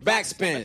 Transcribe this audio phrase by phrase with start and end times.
[0.00, 0.64] Backspin.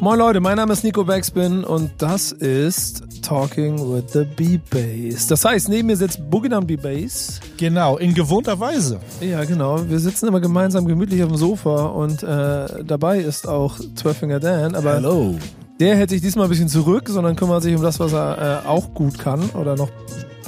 [0.00, 5.26] Moin Leute, mein Name ist Nico Backspin und das ist Talking with the B-Bass.
[5.26, 7.40] Das heißt, neben mir sitzt Boogie Down B-Bass.
[7.56, 9.00] Genau, in gewohnter Weise.
[9.20, 9.88] Ja, genau.
[9.88, 14.74] Wir sitzen immer gemeinsam gemütlich auf dem Sofa und äh, dabei ist auch Twelfinger Dan,
[14.74, 15.36] aber Hallo.
[15.80, 18.68] der hält sich diesmal ein bisschen zurück, sondern kümmert sich um das, was er äh,
[18.68, 19.88] auch gut kann oder noch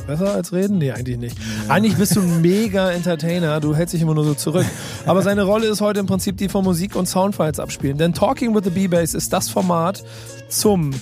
[0.07, 0.79] besser als reden?
[0.79, 1.36] Nee, eigentlich nicht.
[1.68, 4.66] Eigentlich bist du mega Entertainer, du hältst dich immer nur so zurück.
[5.05, 7.98] Aber seine Rolle ist heute im Prinzip die von Musik und Soundfiles abspielen.
[7.98, 10.05] Denn Talking with the B-Bass ist das Format
[10.48, 10.92] zum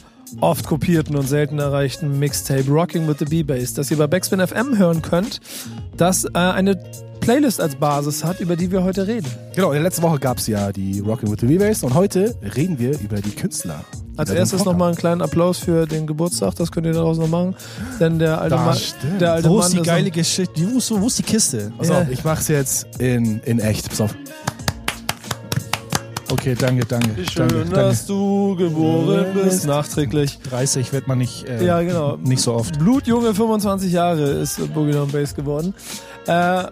[0.40, 4.78] oft kopierten und selten erreichten Mixtape Rocking with the B-Bass, das ihr bei Backspin FM
[4.78, 5.40] hören könnt,
[5.96, 6.76] das äh, eine
[7.20, 9.26] Playlist als Basis hat, über die wir heute reden.
[9.54, 12.34] Genau, in der letzten Woche gab es ja die Rockin' with the V-Bass und heute
[12.54, 13.84] reden wir über die Künstler.
[14.16, 17.56] Als erstes nochmal einen kleinen Applaus für den Geburtstag, das könnt ihr daraus noch machen.
[17.98, 19.20] Denn der alte Mann, stimmt.
[19.20, 20.60] der alte Wo Mann ist die geile Geschichte?
[20.72, 21.72] Wo ist, wo ist die Kiste?
[21.78, 22.02] Pass Ja.
[22.02, 23.88] auf, ich mach's jetzt in, in echt.
[23.88, 24.14] Pass auf.
[26.34, 27.24] Okay, danke, danke.
[27.30, 28.12] Schön, danke, dass danke.
[28.12, 29.66] du geboren bist.
[29.66, 30.40] Nachträglich.
[30.50, 32.16] 30 wird man nicht, äh, Ja, genau.
[32.16, 32.76] nicht so oft.
[32.76, 35.74] Blutjunge 25 Jahre ist Boogie Down Bass geworden.
[36.26, 36.64] Äh,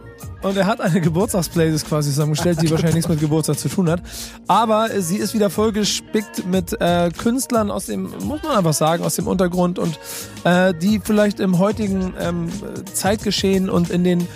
[0.42, 4.02] und er hat eine Geburtstagsplaylist quasi zusammengestellt, die wahrscheinlich nichts mit Geburtstag zu tun hat.
[4.48, 9.14] Aber sie ist wieder vollgespickt mit äh, Künstlern aus dem, muss man einfach sagen, aus
[9.14, 9.96] dem Untergrund und
[10.42, 12.48] äh, die vielleicht im heutigen ähm,
[12.92, 14.26] Zeitgeschehen und in den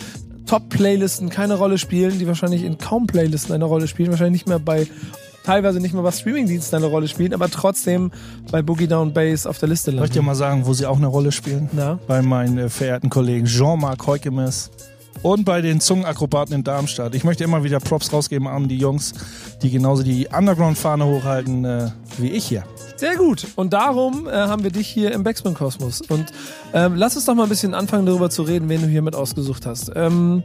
[0.47, 4.59] Top-Playlisten keine Rolle spielen, die wahrscheinlich in kaum Playlisten eine Rolle spielen, wahrscheinlich nicht mehr
[4.59, 4.87] bei
[5.45, 8.11] teilweise nicht mehr bei Streamingdiensten eine Rolle spielen, aber trotzdem
[8.51, 10.27] bei Boogie Down Bass auf der Liste Soll ich dir landen.
[10.27, 11.71] mal sagen, wo sie auch eine Rolle spielen?
[11.73, 12.01] Na?
[12.09, 14.71] Bei meinen äh, verehrten Kollegen Jean-Marc Heukemes
[15.23, 17.15] und bei den Zungenakrobaten in Darmstadt.
[17.15, 19.13] Ich möchte immer wieder Props rausgeben an die Jungs,
[19.63, 22.65] die genauso die Underground-Fahne hochhalten äh, wie ich hier.
[22.97, 23.47] Sehr gut.
[23.57, 26.03] Und darum äh, haben wir dich hier im Backspin-Kosmos.
[26.03, 26.33] Und
[26.73, 29.15] ähm, lass uns doch mal ein bisschen anfangen, darüber zu reden, wen du hier mit
[29.15, 29.93] ausgesucht hast.
[29.95, 30.43] Ähm,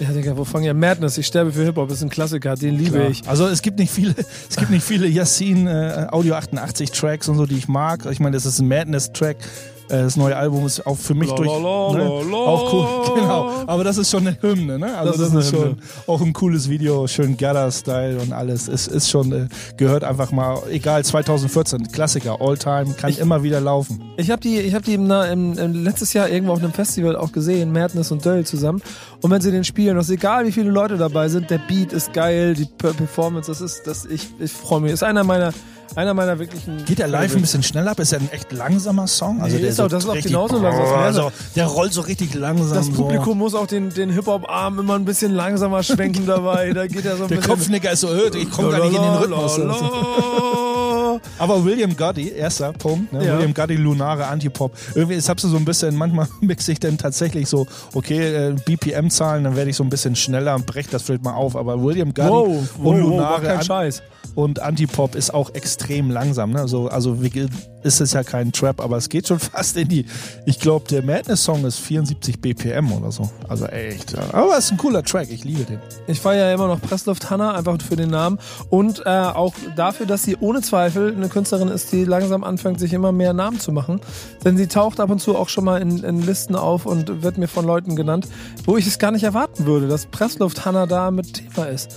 [0.00, 0.74] ja, Digga, wo fangen wir?
[0.74, 3.08] Madness, ich sterbe für Hip-Hop, ist ein Klassiker, den liebe Klar.
[3.08, 3.26] ich.
[3.26, 4.14] Also es gibt nicht viele,
[4.50, 8.04] es gibt nicht viele Yassin äh, Audio 88 Tracks und so, die ich mag.
[8.10, 9.36] Ich meine, das ist ein Madness Track.
[9.38, 11.92] Äh, Das neue Album ist auch für mich La, durch la, la,
[12.24, 12.34] ne?
[12.36, 13.50] auch cool, genau.
[13.66, 14.96] Aber das ist schon eine Hymne, ne?
[14.98, 15.76] Also Das das, ist ist, schon
[16.08, 18.66] auch ein cooles Video, schön Gala-Style und alles.
[18.66, 24.02] Es ist schon äh, gehört einfach mal, egal 2014, Klassiker, All-Time, kann immer wieder laufen.
[24.16, 27.14] Ich habe die, ich hab die im, im, im letztes Jahr irgendwo auf einem Festival
[27.16, 28.82] auch gesehen, Madness und Döll zusammen.
[29.22, 32.12] Und wenn sie den spielen, ist egal, wie viele Leute dabei sind, der Beat ist
[32.12, 34.92] geil, die Per- Performance, das ist, das ich, ich freue mich.
[34.92, 35.52] Ist einer meiner,
[35.94, 36.84] einer meiner wirklichen.
[36.84, 38.00] Geht der live ein bisschen schneller ab?
[38.00, 39.40] Ist er ein echt langsamer Song?
[39.40, 40.84] Also Nee, der ist auch- das ist auch genauso langsam.
[40.84, 42.76] Oh, Also, der rollt so richtig langsam.
[42.76, 42.92] Das so.
[42.92, 46.72] Publikum muss auch den, den Hip-Hop-Arm immer ein bisschen langsamer schwenken dabei.
[46.72, 47.50] Da geht er so ein Der bisschen.
[47.50, 49.58] Kopfnicker ist so, hört, ich komme gar nicht in den Rhythmus.
[51.38, 53.24] Aber William Gotti, erster Punkt, ne?
[53.24, 53.36] Ja.
[53.36, 54.72] William Gotti, Lunare, Antipop.
[54.94, 58.54] Irgendwie, jetzt habst du so ein bisschen, manchmal mixe ich dann tatsächlich so, okay, äh,
[58.64, 61.56] BPM-Zahlen, dann werde ich so ein bisschen schneller und breche das vielleicht mal auf.
[61.56, 64.02] Aber William Gotti Wow, und wow, wow, Lunare kein An- Scheiß.
[64.36, 66.52] Und Antipop ist auch extrem langsam.
[66.52, 66.60] Ne?
[66.60, 67.16] Also, also
[67.82, 70.04] ist es ja kein Trap, aber es geht schon fast in die,
[70.44, 73.30] ich glaube, der Madness-Song ist 74 BPM oder so.
[73.48, 74.16] Also echt.
[74.16, 75.80] Aber es ist ein cooler Track, ich liebe den.
[76.06, 78.38] Ich feiere ja immer noch Pressluft Hanna, einfach für den Namen.
[78.68, 82.92] Und äh, auch dafür, dass sie ohne Zweifel eine Künstlerin ist, die langsam anfängt, sich
[82.92, 84.00] immer mehr Namen zu machen.
[84.44, 87.38] Denn sie taucht ab und zu auch schon mal in, in Listen auf und wird
[87.38, 88.28] mir von Leuten genannt,
[88.66, 91.96] wo ich es gar nicht erwarten würde, dass Pressluft Hanna da mit Thema ist.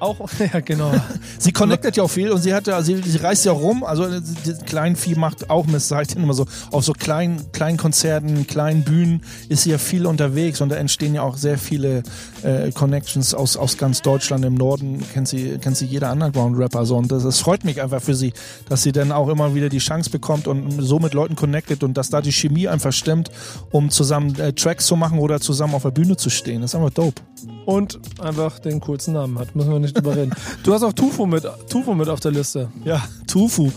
[0.00, 0.18] Auch,
[0.52, 0.92] ja genau.
[1.38, 4.04] Sie connectet ja auch viel und sie hat ja, sie, sie reist ja rum, also
[4.04, 7.76] äh, die Kleinvieh macht auch Mist, sag ich denn immer so, auf so kleinen, kleinen
[7.76, 12.02] Konzerten, kleinen Bühnen ist sie ja viel unterwegs und da entstehen ja auch sehr viele
[12.42, 14.44] äh, Connections aus, aus ganz Deutschland.
[14.44, 18.02] Im Norden kennt sie, kennt sie jeder Underground-Rapper so und das, das freut mich einfach
[18.02, 18.32] für sie,
[18.68, 21.94] dass sie dann auch immer wieder die Chance bekommt und so mit Leuten connectet und
[21.94, 23.30] dass da die Chemie einfach stimmt,
[23.70, 26.62] um zusammen äh, Tracks zu machen oder zusammen auf der Bühne zu stehen.
[26.62, 27.22] Das ist einfach dope.
[27.66, 29.54] Und einfach den coolsten Namen hat.
[29.56, 30.32] Müssen wir nicht drüber reden.
[30.62, 32.68] Du hast auch Tufo mit, Tufo mit auf der Liste.
[32.84, 33.70] Ja, Tufu.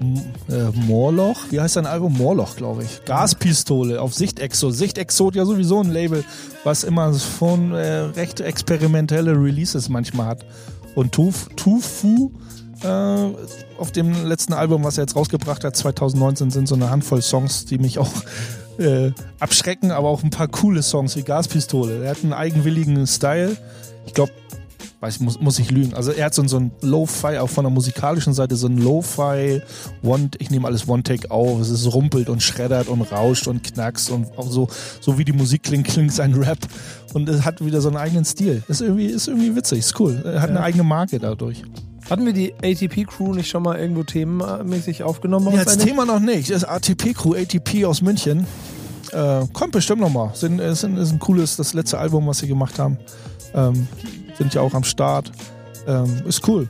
[0.00, 2.16] M äh, Moorloch, wie heißt dein Album?
[2.16, 3.04] Moorloch, glaube ich.
[3.04, 4.70] Gaspistole auf Sichtexo.
[4.70, 6.24] Sichtexo hat ja sowieso ein Label,
[6.64, 10.46] was immer von äh, recht experimentelle Releases manchmal hat.
[10.96, 12.32] Und Tuf, Tufu
[12.82, 12.86] äh,
[13.78, 17.64] auf dem letzten Album, was er jetzt rausgebracht hat, 2019, sind so eine Handvoll Songs,
[17.64, 18.10] die mich auch
[18.78, 22.04] äh, abschrecken, aber auch ein paar coole Songs wie Gaspistole.
[22.04, 23.56] Er hat einen eigenwilligen Style.
[24.06, 24.32] Ich glaube,
[25.04, 25.94] weiß, muss, muss ich lügen.
[25.94, 29.60] Also er hat so, so ein Lo-Fi, auch von der musikalischen Seite, so ein Lo-Fi,
[30.02, 34.10] One, ich nehme alles One-Take auf, es ist rumpelt und schreddert und rauscht und knackst
[34.10, 34.68] und auch so,
[35.00, 36.58] so wie die Musik klingt, klingt sein Rap.
[37.12, 38.62] Und es hat wieder so einen eigenen Stil.
[38.68, 40.20] Ist irgendwie, ist irgendwie witzig, ist cool.
[40.24, 41.62] Er hat eine eigene Marke dadurch.
[42.10, 45.54] Hatten wir die ATP-Crew nicht schon mal irgendwo themenmäßig aufgenommen?
[45.54, 45.76] Ja, eigentlich?
[45.78, 46.50] Thema noch nicht.
[46.50, 48.46] Das ist ATP-Crew, ATP aus München.
[49.12, 50.30] Äh, kommt bestimmt nochmal.
[50.34, 52.98] Sind, ist, ein- ist ein cooles, das letzte Album, was sie gemacht haben.
[53.54, 53.88] Ähm,
[54.36, 55.30] sind ja auch am Start.
[55.86, 56.68] Ähm, ist cool.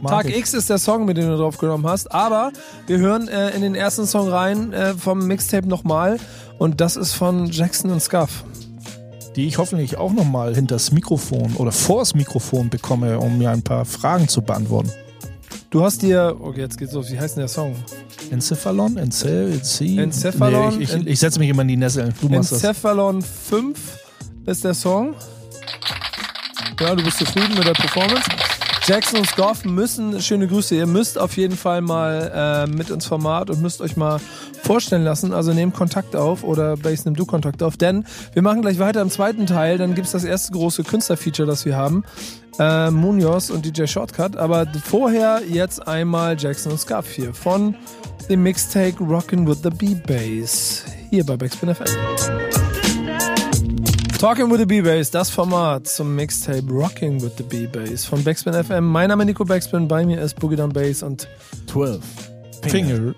[0.00, 0.36] Mag Tag ich.
[0.36, 2.12] X ist der Song, mit dem du drauf genommen hast.
[2.12, 2.52] Aber
[2.86, 6.18] wir hören äh, in den ersten Song rein äh, vom Mixtape nochmal.
[6.58, 8.44] Und das ist von Jackson und Scuff.
[9.36, 13.84] Die ich hoffentlich auch nochmal hinters Mikrofon oder vors Mikrofon bekomme, um mir ein paar
[13.84, 14.92] Fragen zu beantworten.
[15.70, 17.10] Du hast dir, okay, jetzt geht's los.
[17.10, 17.74] Wie heißt denn der Song?
[18.30, 18.96] Encephalon?
[18.96, 20.78] Ence Ence Encephalon?
[20.78, 22.14] Nee, ich ich, ich setze mich immer in die Nesseln.
[22.20, 22.62] Du machst das.
[22.62, 23.76] Encephalon 5
[24.46, 25.16] ist der Song.
[26.80, 28.28] Ja, du bist zufrieden mit der Performance.
[28.86, 33.06] Jackson und Scoff müssen, schöne Grüße, ihr müsst auf jeden Fall mal äh, mit ins
[33.06, 34.20] Format und müsst euch mal
[34.62, 35.32] vorstellen lassen.
[35.32, 38.04] Also nehmt Kontakt auf oder Base nimm du Kontakt auf, denn
[38.34, 39.78] wir machen gleich weiter im zweiten Teil.
[39.78, 42.04] Dann gibt's das erste große Künstlerfeature, das wir haben.
[42.58, 44.36] Äh, Munoz und DJ Shortcut.
[44.36, 47.74] Aber vorher jetzt einmal Jackson und Scuff hier von
[48.28, 50.84] dem Mixtape Rockin' with the B-Bass.
[51.10, 52.63] Hier bei Backspin FM.
[54.18, 58.86] Talking with the B-Bass, das Format zum Mixtape Rocking with the B-Bass von Backspin FM.
[58.86, 61.28] Mein Name ist Nico Backspin, bei mir ist Boogie Down Bass und
[61.66, 62.00] 12.
[62.62, 63.14] Finger.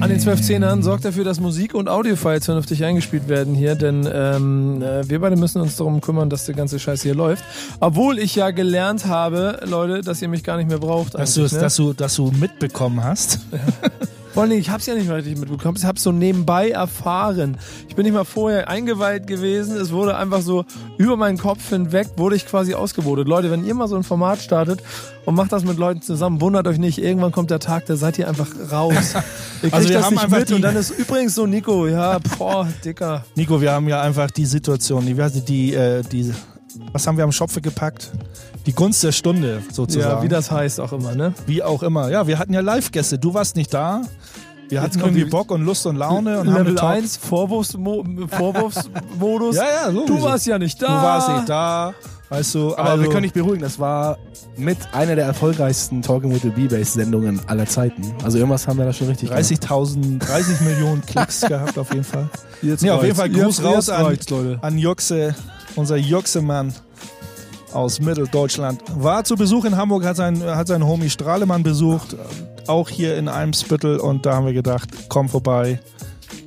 [0.00, 4.08] an den 12 Zehnern sorgt dafür, dass Musik und Audiofiles vernünftig eingespielt werden hier, denn
[4.12, 7.42] ähm, äh, wir beide müssen uns darum kümmern, dass der ganze Scheiß hier läuft.
[7.80, 11.14] Obwohl ich ja gelernt habe, Leute, dass ihr mich gar nicht mehr braucht.
[11.14, 11.48] Dass ne?
[11.48, 13.40] dass, du, dass du mitbekommen hast.
[14.34, 15.76] Vor allen Dingen, ich hab's ja nicht mal richtig mitbekommen.
[15.78, 17.56] Ich hab's so nebenbei erfahren.
[17.88, 19.76] Ich bin nicht mal vorher eingeweiht gewesen.
[19.76, 20.64] Es wurde einfach so
[20.98, 23.28] über meinen Kopf hinweg, wurde ich quasi ausgebotet.
[23.28, 24.82] Leute, wenn ihr mal so ein Format startet
[25.24, 26.98] und macht das mit Leuten zusammen, wundert euch nicht.
[26.98, 28.92] Irgendwann kommt der Tag, da seid ihr einfach raus.
[29.62, 31.86] Ihr kriegt Also wir das haben nicht einfach mit und dann ist übrigens so Nico,
[31.86, 33.24] ja, boah, dicker.
[33.36, 36.32] Nico, wir haben ja einfach die Situation, die, die, die, äh, die
[36.94, 38.10] was haben wir am Schopfe gepackt?
[38.66, 40.16] Die Gunst der Stunde sozusagen.
[40.18, 41.34] Ja, wie das heißt auch immer, ne?
[41.46, 42.08] Wie auch immer.
[42.10, 43.18] Ja, wir hatten ja Live-Gäste.
[43.18, 44.00] Du warst nicht da.
[44.70, 47.02] Wir hatten irgendwie die- Bock und Lust und Laune und haben Level getalkt.
[47.02, 49.56] 1, Vorwurfsmo Vorwurfsmodus.
[49.56, 50.16] Ja, ja, logisch.
[50.16, 50.86] Du warst ja nicht da.
[50.86, 51.94] Du warst nicht da.
[52.30, 54.16] Weißt du, Aber also, wir können dich beruhigen, das war
[54.56, 58.14] mit einer der erfolgreichsten Talking with the B-Bass-Sendungen aller Zeiten.
[58.24, 59.44] Also irgendwas haben wir da schon richtig gemacht.
[59.44, 62.28] 30.000, 30 Millionen Klicks gehabt auf jeden Fall.
[62.62, 63.14] Jetzt Nee, auf jeden.
[63.14, 64.16] Fall Gruß raus an,
[64.62, 65.34] an Juxe,
[65.76, 66.74] unser Juxe-Mann
[67.72, 68.82] aus Mitteldeutschland.
[68.96, 72.16] War zu Besuch in Hamburg, hat seinen, hat seinen Homie Strahlemann besucht,
[72.66, 75.80] auch hier in Eimsbüttel und da haben wir gedacht, komm vorbei,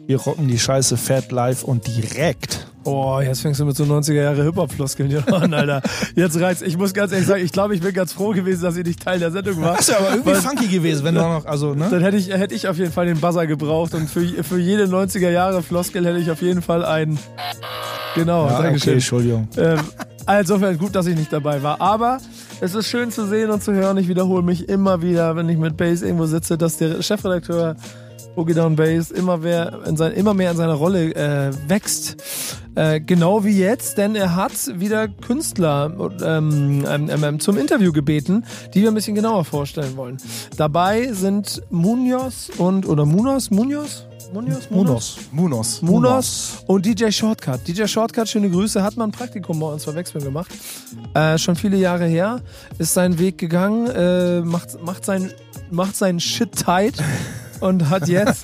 [0.07, 2.67] wir rocken die Scheiße fett live und direkt.
[2.85, 5.81] Oh, jetzt fängst du mit so 90er Jahre Hip-Hop-Floskeln hier an, Alter.
[6.15, 6.61] Jetzt reizt.
[6.61, 9.03] Ich muss ganz ehrlich sagen, ich glaube, ich bin ganz froh gewesen, dass ihr nicht
[9.03, 9.71] Teil der Sendung war.
[9.71, 11.89] Das ist ja aber irgendwie funky gewesen, wenn du noch, also, ne?
[11.91, 14.85] Dann hätte ich, hätte ich auf jeden Fall den Buzzer gebraucht und für, für jede
[14.85, 17.19] 90er Jahre Floskel hätte ich auf jeden Fall einen.
[18.17, 18.93] Genau, Ja, okay, Dankeschön.
[18.93, 19.47] Entschuldigung.
[19.57, 19.79] Ähm,
[20.39, 21.79] insofern gut, dass ich nicht dabei war.
[21.81, 22.19] Aber
[22.59, 23.97] es ist schön zu sehen und zu hören.
[23.97, 27.75] Ich wiederhole mich immer wieder, wenn ich mit Bass irgendwo sitze, dass der Chefredakteur
[28.35, 32.17] Boogie Down Bass immer mehr in, sein, immer mehr in seiner Rolle äh, wächst.
[32.75, 35.91] Äh, genau wie jetzt, denn er hat wieder Künstler
[36.21, 40.17] ähm, ähm, ähm, zum Interview gebeten, die wir ein bisschen genauer vorstellen wollen.
[40.55, 44.05] Dabei sind Munoz und, oder Munoz, Munoz?
[44.33, 44.69] Munoz?
[44.69, 45.17] Munos.
[45.31, 45.81] Munos.
[45.81, 47.65] Munos und DJ Shortcut.
[47.67, 50.51] DJ Shortcut, schöne Grüße, hat mal ein Praktikum bei uns bei Wechsel gemacht.
[51.13, 52.41] Äh, schon viele Jahre her,
[52.77, 55.31] ist seinen Weg gegangen, äh, macht, macht, sein,
[55.71, 56.95] macht seinen Shit tight
[57.61, 58.43] und hat jetzt.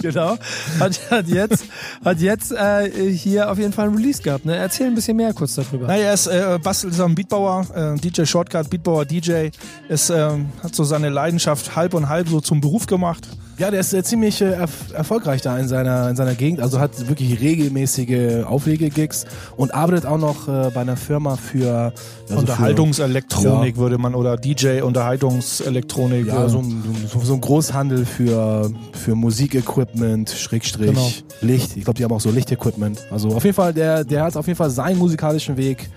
[0.00, 0.38] Genau.
[0.78, 1.66] Hat, hat jetzt,
[2.02, 4.46] hat jetzt äh, hier auf jeden Fall ein Release gehabt.
[4.46, 4.56] Ne?
[4.56, 5.86] Erzähl ein bisschen mehr kurz darüber.
[5.86, 9.50] Naja, er ist äh, bastelt ist ein Beatbauer, äh, DJ Shortcut, Beatbauer, DJ.
[9.90, 13.28] Ist, ähm, hat so seine Leidenschaft halb und halb so zum Beruf gemacht.
[13.60, 16.60] Ja, der ist äh, ziemlich äh, erf erfolgreich da in seiner, in seiner Gegend.
[16.60, 21.92] Also hat wirklich regelmäßige Auflegegigs und arbeitet auch noch äh, bei einer Firma für ja,
[22.24, 26.24] so Unterhaltungselektronik würde man oder DJ Unterhaltungselektronik.
[26.24, 31.10] Für, ja, äh, so ein, so, so ein Großhandel für, für Musikequipment, Schrägstrich, Genau.
[31.42, 31.76] Licht.
[31.76, 32.98] Ich glaube, die haben auch so Lichtequipment.
[33.10, 35.90] Also auf jeden Fall, der, der hat auf jeden Fall seinen musikalischen Weg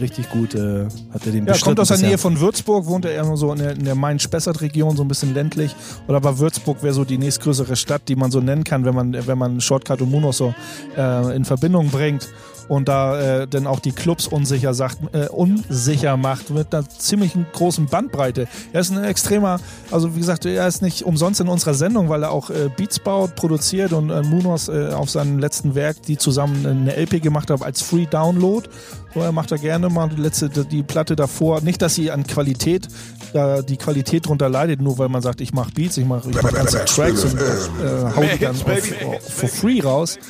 [0.00, 3.12] richtig gut, äh, hat er den ja, kommt aus der Nähe von Würzburg, wohnt er
[3.12, 5.74] eher so in der, in der Main-Spessart-Region, so ein bisschen ländlich.
[6.06, 9.26] Oder aber Würzburg wäre so die nächstgrößere Stadt, die man so nennen kann, wenn man,
[9.26, 10.54] wenn man Shortcut und Munos so
[10.96, 12.28] äh, in Verbindung bringt.
[12.70, 17.32] Und da äh, dann auch die Clubs unsicher, sagt, äh, unsicher macht mit einer ziemlich
[17.52, 18.46] großen Bandbreite.
[18.72, 19.58] Er ist ein extremer,
[19.90, 23.00] also wie gesagt, er ist nicht umsonst in unserer Sendung, weil er auch äh, Beats
[23.00, 27.50] baut, produziert und äh, Munos äh, auf seinem letzten Werk, die zusammen eine LP gemacht
[27.50, 28.68] haben als Free Download.
[29.14, 31.62] So, er macht da gerne mal die letzte, die Platte davor.
[31.62, 32.86] Nicht, dass sie an Qualität,
[33.32, 36.40] da die Qualität drunter leidet, nur weil man sagt, ich mache Beats, ich mache ich
[36.40, 40.20] mach ganze Tracks und äh, hau die dann for free raus.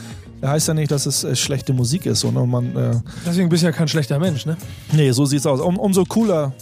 [0.44, 3.66] Heißt ja nicht, dass es äh, schlechte Musik ist, sondern man, äh, Deswegen bist du
[3.66, 4.56] ja kein schlechter Mensch, ne?
[4.92, 5.60] nee, so sieht's aus.
[5.60, 6.52] Um, umso cooler,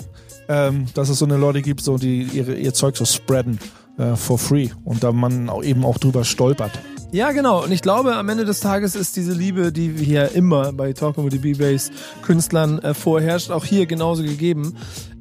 [0.48, 3.58] ähm, dass es so eine Leute gibt, so die ihre, ihr Zeug so spreaden
[3.98, 6.72] äh, for free und da man auch eben auch drüber stolpert.
[7.10, 7.64] Ja, genau.
[7.64, 11.24] Und ich glaube, am Ende des Tages ist diese Liebe, die hier immer bei Talking
[11.24, 11.90] with the B-Bass
[12.22, 14.74] Künstlern äh, vorherrscht, auch hier genauso gegeben.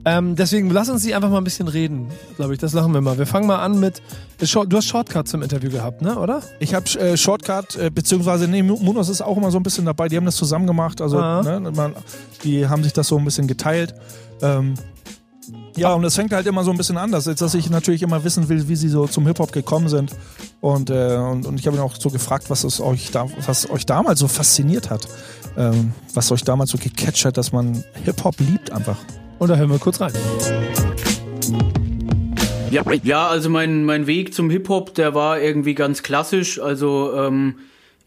[0.10, 2.60] Ähm, deswegen lass uns sie einfach mal ein bisschen reden, glaube ich.
[2.60, 3.18] Das machen wir mal.
[3.18, 4.02] Wir fangen mal an mit.
[4.40, 6.18] Du hast Shortcut zum Interview gehabt, ne?
[6.18, 6.42] Oder?
[6.60, 10.08] Ich habe äh, Shortcut, äh, beziehungsweise, nee, Munos ist auch immer so ein bisschen dabei.
[10.08, 11.02] Die haben das zusammen gemacht.
[11.02, 11.42] Also, Ah.
[11.44, 11.94] ne, man,
[12.46, 13.96] die haben sich das so ein bisschen geteilt.
[14.42, 14.76] Ähm,
[15.76, 18.24] ja, und es fängt halt immer so ein bisschen anders, als dass ich natürlich immer
[18.24, 20.16] wissen will, wie sie so zum Hip-Hop gekommen sind.
[20.62, 23.70] Und, äh, und, und ich habe ihn auch so gefragt, was, es euch, da, was
[23.70, 25.06] euch damals so fasziniert hat.
[25.58, 28.98] Ähm, was euch damals so gecatcht hat, dass man Hip-Hop liebt einfach.
[29.40, 30.14] Und da hören wir kurz rein.
[32.72, 36.60] Ja, ja also mein, mein Weg zum Hip-Hop, der war irgendwie ganz klassisch.
[36.60, 37.56] Also ähm,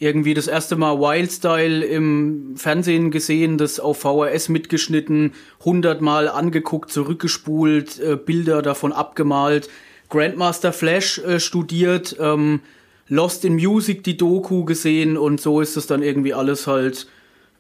[0.01, 5.33] irgendwie das erste Mal Wildstyle im Fernsehen gesehen, das auf VHS mitgeschnitten,
[5.65, 9.69] hundertmal angeguckt, zurückgespult, äh, Bilder davon abgemalt,
[10.09, 12.61] Grandmaster Flash äh, studiert, ähm,
[13.09, 17.07] Lost in Music die Doku gesehen und so ist es dann irgendwie alles halt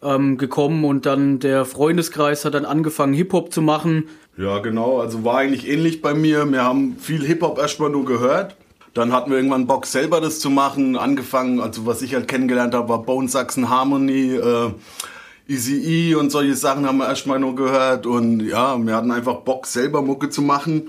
[0.02, 5.00] ähm, gekommen und dann der Freundeskreis hat dann angefangen Hip-Hop zu machen Ja, genau.
[5.00, 6.50] Also war eigentlich ähnlich bei mir.
[6.50, 8.56] Wir haben viel Hip-Hop erstmal nur gehört.
[8.94, 10.96] Dann hatten wir irgendwann Bock, selber das zu machen.
[10.96, 14.70] Angefangen, also was ich halt kennengelernt habe, war Bone Saxon Harmony, äh,
[15.46, 18.06] Easy E und solche Sachen haben wir erstmal nur gehört.
[18.06, 20.88] Und ja, wir hatten einfach Bock, selber Mucke zu machen.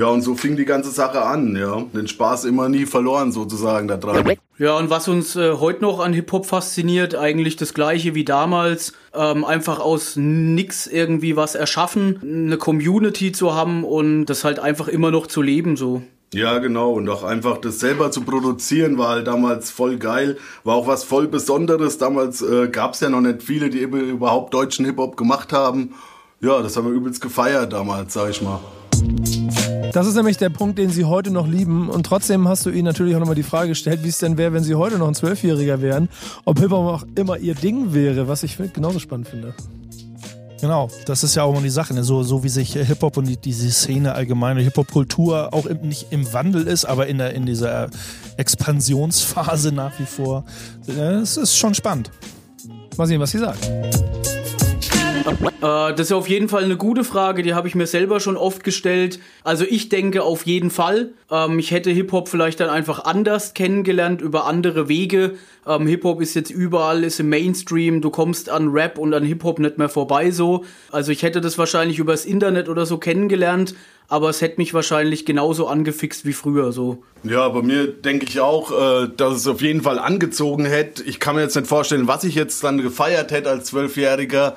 [0.00, 1.82] Ja, und so fing die ganze Sache an, ja.
[1.92, 4.32] Den Spaß immer nie verloren, sozusagen, da dran.
[4.56, 8.94] Ja, und was uns äh, heute noch an Hip-Hop fasziniert, eigentlich das gleiche wie damals.
[9.12, 14.88] Ähm, einfach aus nix irgendwie was erschaffen, eine Community zu haben und das halt einfach
[14.88, 16.00] immer noch zu leben so.
[16.32, 16.92] Ja, genau.
[16.92, 20.38] Und auch einfach das selber zu produzieren war halt damals voll geil.
[20.64, 21.98] War auch was voll Besonderes.
[21.98, 25.92] Damals äh, gab es ja noch nicht viele, die eben überhaupt deutschen Hip-Hop gemacht haben.
[26.40, 28.60] Ja, das haben wir übelst gefeiert damals, sag ich mal.
[29.92, 31.88] Das ist nämlich der Punkt, den sie heute noch lieben.
[31.88, 34.52] Und trotzdem hast du ihnen natürlich auch nochmal die Frage gestellt, wie es denn wäre,
[34.52, 36.08] wenn sie heute noch ein Zwölfjähriger wären,
[36.44, 39.54] ob Hip-Hop auch immer ihr Ding wäre, was ich genauso spannend finde.
[40.60, 42.04] Genau, das ist ja auch immer die Sache, ne?
[42.04, 45.88] so, so wie sich äh, Hip-Hop und die, diese Szene allgemein, die Hip-Hop-Kultur auch im,
[45.88, 47.88] nicht im Wandel ist, aber in, der, in dieser
[48.36, 50.44] Expansionsphase nach wie vor.
[50.86, 52.10] Äh, Es ist schon spannend.
[52.98, 53.70] Mal sehen, was sie sagt.
[55.62, 58.36] Äh, das ist auf jeden Fall eine gute Frage, die habe ich mir selber schon
[58.36, 59.20] oft gestellt.
[59.44, 61.10] Also ich denke auf jeden Fall.
[61.30, 65.34] Ähm, ich hätte Hip-Hop vielleicht dann einfach anders kennengelernt, über andere Wege.
[65.66, 69.58] Ähm, Hip-Hop ist jetzt überall, ist im Mainstream, du kommst an Rap und an Hip-Hop
[69.58, 70.64] nicht mehr vorbei so.
[70.90, 73.74] Also ich hätte das wahrscheinlich übers Internet oder so kennengelernt,
[74.08, 77.02] aber es hätte mich wahrscheinlich genauso angefixt wie früher so.
[77.22, 81.02] Ja, bei mir denke ich auch, äh, dass es auf jeden Fall angezogen hätte.
[81.04, 84.56] Ich kann mir jetzt nicht vorstellen, was ich jetzt dann gefeiert hätte als Zwölfjähriger.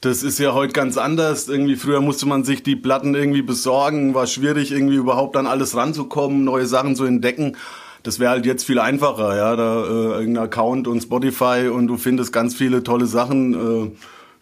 [0.00, 1.48] Das ist ja heute ganz anders.
[1.48, 5.74] Irgendwie früher musste man sich die Platten irgendwie besorgen, war schwierig irgendwie überhaupt an alles
[5.74, 7.56] ranzukommen, neue Sachen zu entdecken.
[8.02, 11.96] Das wäre halt jetzt viel einfacher, ja, da äh, irgendein Account und Spotify und du
[11.96, 13.54] findest ganz viele tolle Sachen.
[13.54, 13.90] Äh,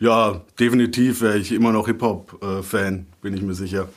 [0.05, 3.89] ja, definitiv wäre ich immer noch Hip-Hop-Fan, bin ich mir sicher.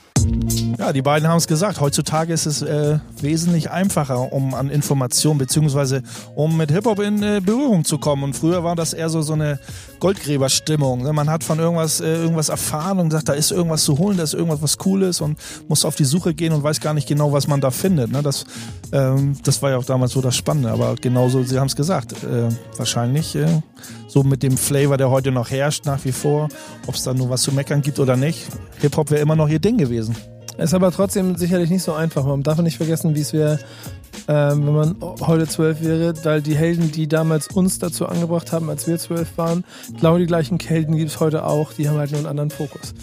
[0.79, 1.81] Ja, die beiden haben es gesagt.
[1.81, 6.03] Heutzutage ist es äh, wesentlich einfacher, um an Informationen beziehungsweise
[6.35, 8.21] um mit Hip-Hop in äh, Berührung zu kommen.
[8.23, 9.59] Und früher war das eher so, so eine
[9.99, 11.01] Goldgräberstimmung.
[11.01, 11.13] ne?
[11.13, 14.23] Man hat von irgendwas, äh, irgendwas erfahren und gesagt, da ist irgendwas zu holen, da
[14.23, 17.33] ist irgendwas was Cooles und muss auf die Suche gehen und weiß gar nicht genau,
[17.33, 18.11] was man da findet.
[18.11, 18.21] Ne?
[18.21, 18.45] Das,
[18.91, 20.69] ähm, das war ja auch damals so das Spannende.
[20.69, 23.63] Aber genauso, Sie haben es gesagt, äh, wahrscheinlich äh,
[24.07, 26.49] so mit dem Flavor, der heute noch herrscht, nach wie vor,
[26.85, 28.45] ob es da nur was zu meckern gibt oder nicht.
[28.79, 30.15] Hip-Hop wäre immer noch ihr Ding gewesen.
[30.57, 32.25] Ist aber trotzdem sicherlich nicht so einfach.
[32.25, 33.59] Man darf nicht vergessen, wie es wäre,
[34.27, 38.69] ähm, wenn man heute zwölf wäre, weil die Helden, die damals uns dazu angebracht haben,
[38.69, 42.11] als wir zwölf waren, genau die gleichen Helden gibt es heute auch, die haben halt
[42.11, 42.93] nur einen anderen Fokus.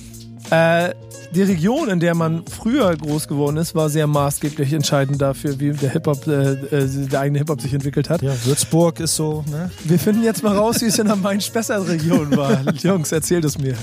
[0.50, 0.94] Äh,
[1.34, 5.72] die Region, in der man früher groß geworden ist, war sehr maßgeblich entscheidend dafür, wie
[5.72, 8.22] der Hip-Hop, äh, äh, der eigene Hip-Hop sich entwickelt hat.
[8.22, 9.70] Ja, Würzburg ist so, ne?
[9.84, 12.60] Wir finden jetzt mal raus, wie es in der Main-Spessart-Region war.
[12.82, 13.74] Jungs, erzählt es mir.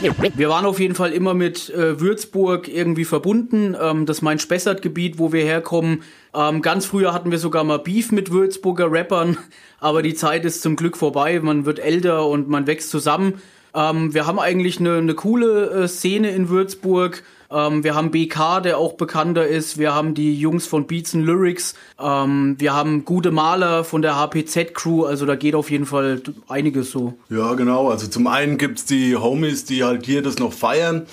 [0.00, 3.76] Wir waren auf jeden Fall immer mit äh, Würzburg irgendwie verbunden.
[3.78, 6.02] Ähm, das Main-Spessart-Gebiet, wo wir herkommen.
[6.34, 9.36] Ähm, ganz früher hatten wir sogar mal Beef mit Würzburger Rappern,
[9.78, 11.38] aber die Zeit ist zum Glück vorbei.
[11.40, 13.42] Man wird älter und man wächst zusammen.
[13.74, 17.22] Ähm, wir haben eigentlich eine, eine coole äh, Szene in Würzburg.
[17.50, 19.78] Ähm, wir haben BK, der auch bekannter ist.
[19.78, 21.74] Wir haben die Jungs von Beats and Lyrics.
[21.98, 25.04] Ähm, wir haben gute Maler von der HPZ-Crew.
[25.04, 27.14] Also da geht auf jeden Fall einiges so.
[27.28, 27.90] Ja, genau.
[27.90, 31.06] Also zum einen gibt's die Homies, die halt hier das noch feiern.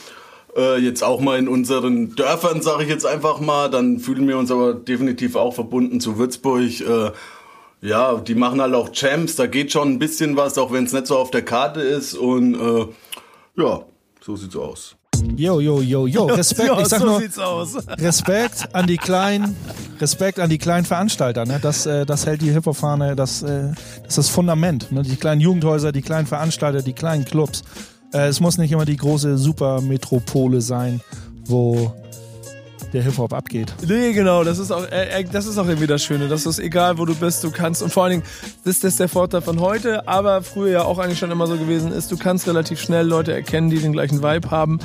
[0.56, 3.70] Äh, jetzt auch mal in unseren Dörfern, sage ich jetzt einfach mal.
[3.70, 6.82] Dann fühlen wir uns aber definitiv auch verbunden zu Würzburg.
[6.82, 7.12] Äh,
[7.82, 9.36] ja, die machen halt auch Champs.
[9.36, 12.13] Da geht schon ein bisschen was, auch wenn es nicht so auf der Karte ist.
[12.13, 12.88] Und äh,
[13.56, 13.82] ja,
[14.22, 14.96] so sieht's aus.
[15.36, 16.71] Yo, yo, yo, yo, Respekt.
[16.81, 17.75] Ich sag so nur, sieht's aus.
[17.88, 19.55] Respekt an die Kleinen.
[20.00, 21.45] Respekt an die kleinen Veranstalter.
[21.45, 21.59] Ne?
[21.62, 23.69] Das, äh, das hält die Hip-Hop-Fahne, das, äh,
[24.03, 24.91] das ist das Fundament.
[24.91, 25.01] Ne?
[25.01, 27.63] Die kleinen Jugendhäuser, die kleinen Veranstalter, die kleinen Clubs.
[28.13, 31.01] Äh, es muss nicht immer die große Supermetropole sein,
[31.45, 31.93] wo
[32.94, 33.74] der Hip-Hop abgeht.
[33.86, 36.27] Nee, genau, das ist auch, äh, äh, das ist auch irgendwie das Schöne.
[36.27, 38.24] Das ist egal, wo du bist, du kannst, und vor allen Dingen,
[38.63, 41.91] das, ist der Vorteil von heute, aber früher ja auch eigentlich schon immer so gewesen
[41.91, 44.79] ist, du kannst relativ schnell Leute erkennen, die den gleichen Vibe haben.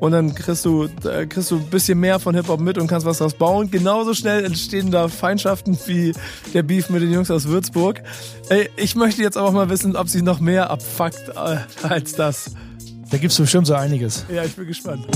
[0.00, 3.06] Und dann kriegst du, äh, kriegst du ein bisschen mehr von Hip-Hop mit und kannst
[3.06, 3.70] was draus bauen.
[3.70, 6.12] Genauso schnell entstehen da Feindschaften wie
[6.52, 8.02] der Beef mit den Jungs aus Würzburg.
[8.48, 12.50] Ey, ich möchte jetzt aber mal wissen, ob sie noch mehr abfuckt äh, als das.
[13.14, 14.26] Da gibt's bestimmt so einiges.
[14.28, 15.06] Ja, ich bin gespannt.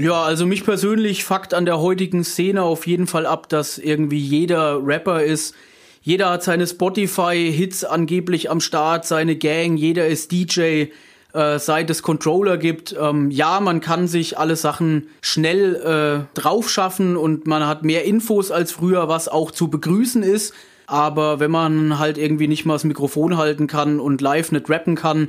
[0.00, 4.18] Ja, also mich persönlich fuckt an der heutigen Szene auf jeden Fall ab, dass irgendwie
[4.18, 5.54] jeder Rapper ist.
[6.02, 10.86] Jeder hat seine Spotify-Hits angeblich am Start, seine Gang, jeder ist DJ,
[11.34, 12.96] äh, seit es Controller gibt.
[13.00, 18.04] Ähm, ja, man kann sich alle Sachen schnell äh, drauf schaffen und man hat mehr
[18.04, 20.52] Infos als früher, was auch zu begrüßen ist.
[20.88, 24.96] Aber wenn man halt irgendwie nicht mal das Mikrofon halten kann und live nicht rappen
[24.96, 25.28] kann,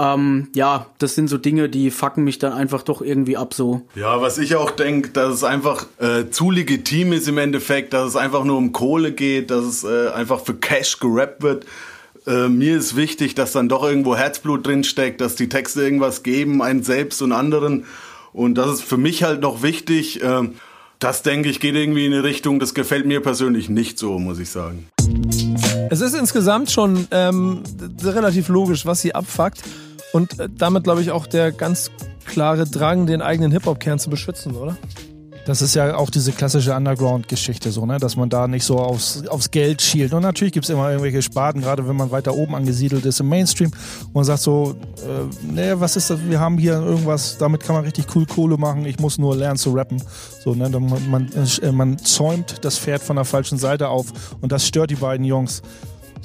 [0.00, 3.82] ähm, ja, das sind so Dinge, die fucken mich dann einfach doch irgendwie ab so.
[3.94, 8.08] Ja, was ich auch denke, dass es einfach äh, zu legitim ist im Endeffekt, dass
[8.08, 11.66] es einfach nur um Kohle geht, dass es äh, einfach für Cash gerappt wird.
[12.26, 16.62] Äh, mir ist wichtig, dass dann doch irgendwo Herzblut drinsteckt, dass die Texte irgendwas geben,
[16.62, 17.84] einen selbst und anderen.
[18.32, 20.22] Und das ist für mich halt noch wichtig.
[20.22, 20.48] Äh,
[20.98, 24.38] das denke ich geht irgendwie in eine Richtung, das gefällt mir persönlich nicht so, muss
[24.38, 24.86] ich sagen.
[25.90, 27.62] Es ist insgesamt schon ähm,
[28.02, 29.62] relativ logisch, was sie abfuckt.
[30.12, 31.90] Und äh, damit, glaube ich, auch der ganz
[32.24, 34.76] klare Drang, den eigenen Hip-Hop-Kern zu beschützen, oder?
[35.46, 37.98] Das ist ja auch diese klassische Underground-Geschichte, so, ne?
[37.98, 40.12] dass man da nicht so aufs, aufs Geld schielt.
[40.12, 43.28] Und natürlich gibt es immer irgendwelche Sparten, gerade wenn man weiter oben angesiedelt ist im
[43.30, 43.70] Mainstream.
[44.06, 46.20] Und man sagt so, äh, nee, was ist das?
[46.28, 48.84] Wir haben hier irgendwas, damit kann man richtig cool Kohle machen.
[48.84, 50.02] Ich muss nur lernen zu rappen.
[50.44, 50.68] So, ne?
[50.68, 51.28] man, man,
[51.62, 54.12] äh, man zäumt das Pferd von der falschen Seite auf
[54.42, 55.62] und das stört die beiden Jungs.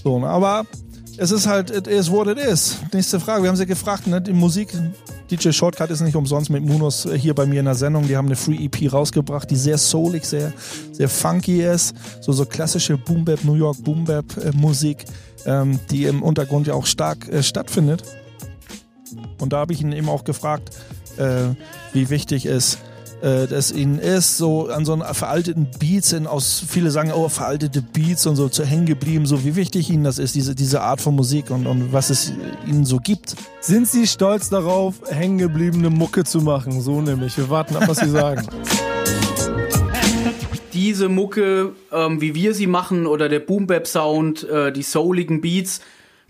[0.04, 0.27] So, ne?
[0.27, 0.65] aber
[1.17, 2.77] es ist halt, it is what it is.
[2.93, 3.43] Nächste Frage.
[3.43, 4.22] Wir haben sie gefragt, ne?
[4.22, 4.69] Die Musik,
[5.29, 8.07] DJ Shortcut ist nicht umsonst mit Munos hier bei mir in der Sendung.
[8.07, 10.53] Die haben eine Free EP rausgebracht, die sehr soulig, sehr,
[10.92, 11.96] sehr funky ist.
[12.22, 15.05] So, so klassische Boom Bap, New York Boom Bap äh, Musik,
[15.46, 18.03] ähm, die im Untergrund ja auch stark äh, stattfindet.
[19.40, 20.72] Und da habe ich ihn eben auch gefragt,
[21.18, 21.55] äh,
[21.94, 22.77] wie wichtig es
[23.22, 27.30] äh, das ihnen ist, so an so einen veralteten Beats, in, aus viele sagen, oh,
[27.30, 30.82] veraltete Beats und so zu hängen geblieben, so wie wichtig ihnen das ist, diese, diese
[30.82, 32.34] Art von Musik und, und was es
[32.68, 33.36] ihnen so gibt.
[33.62, 36.82] Sind sie stolz darauf, hängengebliebene Mucke zu machen?
[36.82, 37.38] So nämlich.
[37.38, 38.48] Wir warten ab, was sie sagen.
[40.74, 45.40] Diese Mucke, ähm, wie wir sie machen, oder der Boom Bap Sound, äh, die souligen
[45.40, 45.80] Beats,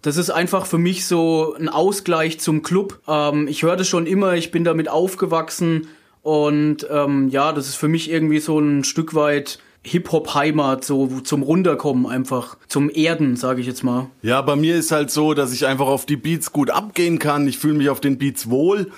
[0.03, 2.99] das ist einfach für mich so ein Ausgleich zum Club.
[3.07, 5.87] Ähm, ich höre das schon immer, ich bin damit aufgewachsen
[6.25, 11.43] und ähm, ja, das ist für mich irgendwie so ein Stück weit Hip-Hop-Heimat, so zum
[11.43, 14.07] Runterkommen einfach, zum Erden, sage ich jetzt mal.
[14.23, 17.47] Ja, bei mir ist halt so, dass ich einfach auf die Beats gut abgehen kann.
[17.47, 18.89] Ich fühle mich auf den Beats wohl.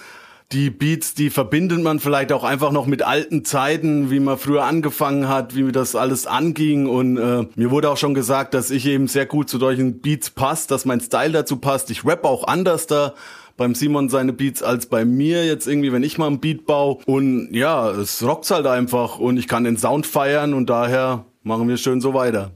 [0.54, 4.64] Die Beats, die verbindet man vielleicht auch einfach noch mit alten Zeiten, wie man früher
[4.64, 6.88] angefangen hat, wie das alles anging.
[6.88, 10.30] Und äh, mir wurde auch schon gesagt, dass ich eben sehr gut zu solchen Beats
[10.30, 11.92] passt, dass mein Style dazu passt.
[11.92, 13.14] Ich rap auch anders da
[13.58, 17.00] beim Simon seine Beats als bei mir jetzt irgendwie, wenn ich mal ein Beat baue.
[17.06, 21.68] Und ja, es rockt halt einfach und ich kann den Sound feiern und daher machen
[21.68, 22.52] wir schön so weiter.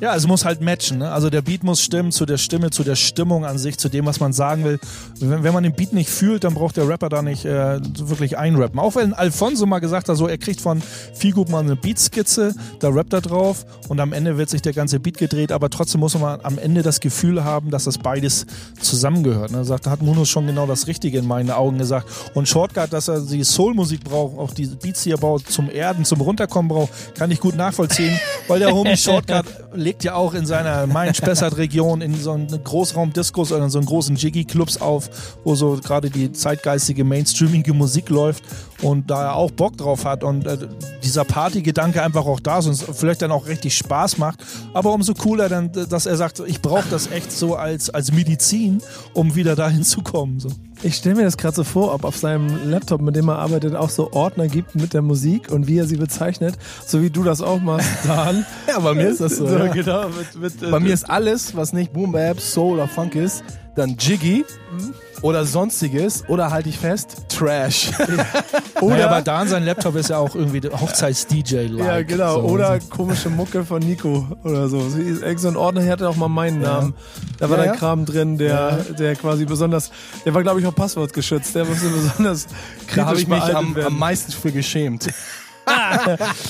[0.00, 0.98] Ja, es muss halt matchen.
[0.98, 1.10] Ne?
[1.10, 4.06] Also der Beat muss stimmen zu der Stimme, zu der Stimmung an sich, zu dem,
[4.06, 4.78] was man sagen will.
[5.18, 8.38] Wenn, wenn man den Beat nicht fühlt, dann braucht der Rapper da nicht äh, wirklich
[8.38, 8.78] einrappen.
[8.78, 10.82] Auch wenn Alfonso mal gesagt hat, so er kriegt von
[11.14, 15.00] Figo mal eine Beatskizze, da rappt er drauf und am Ende wird sich der ganze
[15.00, 18.46] Beat gedreht, aber trotzdem muss man am Ende das Gefühl haben, dass das beides
[18.80, 19.50] zusammengehört.
[19.50, 19.64] Ne?
[19.64, 22.08] Sagt, da hat Munus schon genau das Richtige in meinen Augen gesagt.
[22.34, 26.04] Und Shortcut, dass er die Soul-Musik braucht, auch die Beats, die er baut, zum Erden,
[26.04, 30.46] zum Runterkommen braucht, kann ich gut nachvollziehen, weil der Homie Shortcut legt ja auch in
[30.46, 35.78] seiner Main-Spessart-Region in so einen Großraumdiskos oder in so einen großen Jiggy-Clubs auf, wo so
[35.82, 38.44] gerade die zeitgeistige mainstreamige Musik läuft
[38.82, 40.58] und da er auch Bock drauf hat und äh,
[41.02, 44.44] dieser Partygedanke einfach auch da ist und vielleicht dann auch richtig Spaß macht.
[44.72, 48.82] Aber umso cooler dann, dass er sagt, ich brauche das echt so als, als Medizin,
[49.14, 50.40] um wieder dahin zu kommen.
[50.40, 50.50] So.
[50.82, 53.74] Ich stelle mir das gerade so vor, ob auf seinem Laptop, mit dem er arbeitet,
[53.74, 56.54] auch so Ordner gibt mit der Musik und wie er sie bezeichnet,
[56.86, 58.46] so wie du das auch machst, Dan.
[58.66, 59.46] ja, bei mir ist das so.
[59.46, 59.66] so ja.
[59.66, 63.14] genau, mit, mit, bei äh, mir ist alles, was nicht Boom Bap, Soul oder Funk
[63.14, 64.44] ist, dann Jiggy.
[64.72, 67.90] Mhm oder sonstiges oder halte ich fest, Trash.
[68.80, 71.66] oder naja, aber Dan sein Laptop ist ja auch irgendwie Hochzeits-DJ.
[71.66, 71.84] -like.
[71.84, 72.40] Ja, genau.
[72.40, 72.48] So.
[72.48, 74.78] Oder komische Mucke von Nico oder so.
[74.78, 76.74] Irgend so ein Ordner hatte auch mal meinen ja.
[76.74, 76.94] Namen.
[77.38, 79.90] Da war ja, der Kram drin, der, der quasi besonders,
[80.24, 81.54] der war glaube ich auch passwortgeschützt.
[81.54, 82.46] Der musste besonders
[82.86, 85.08] kritisch Da habe ich mich am, am meisten für geschämt.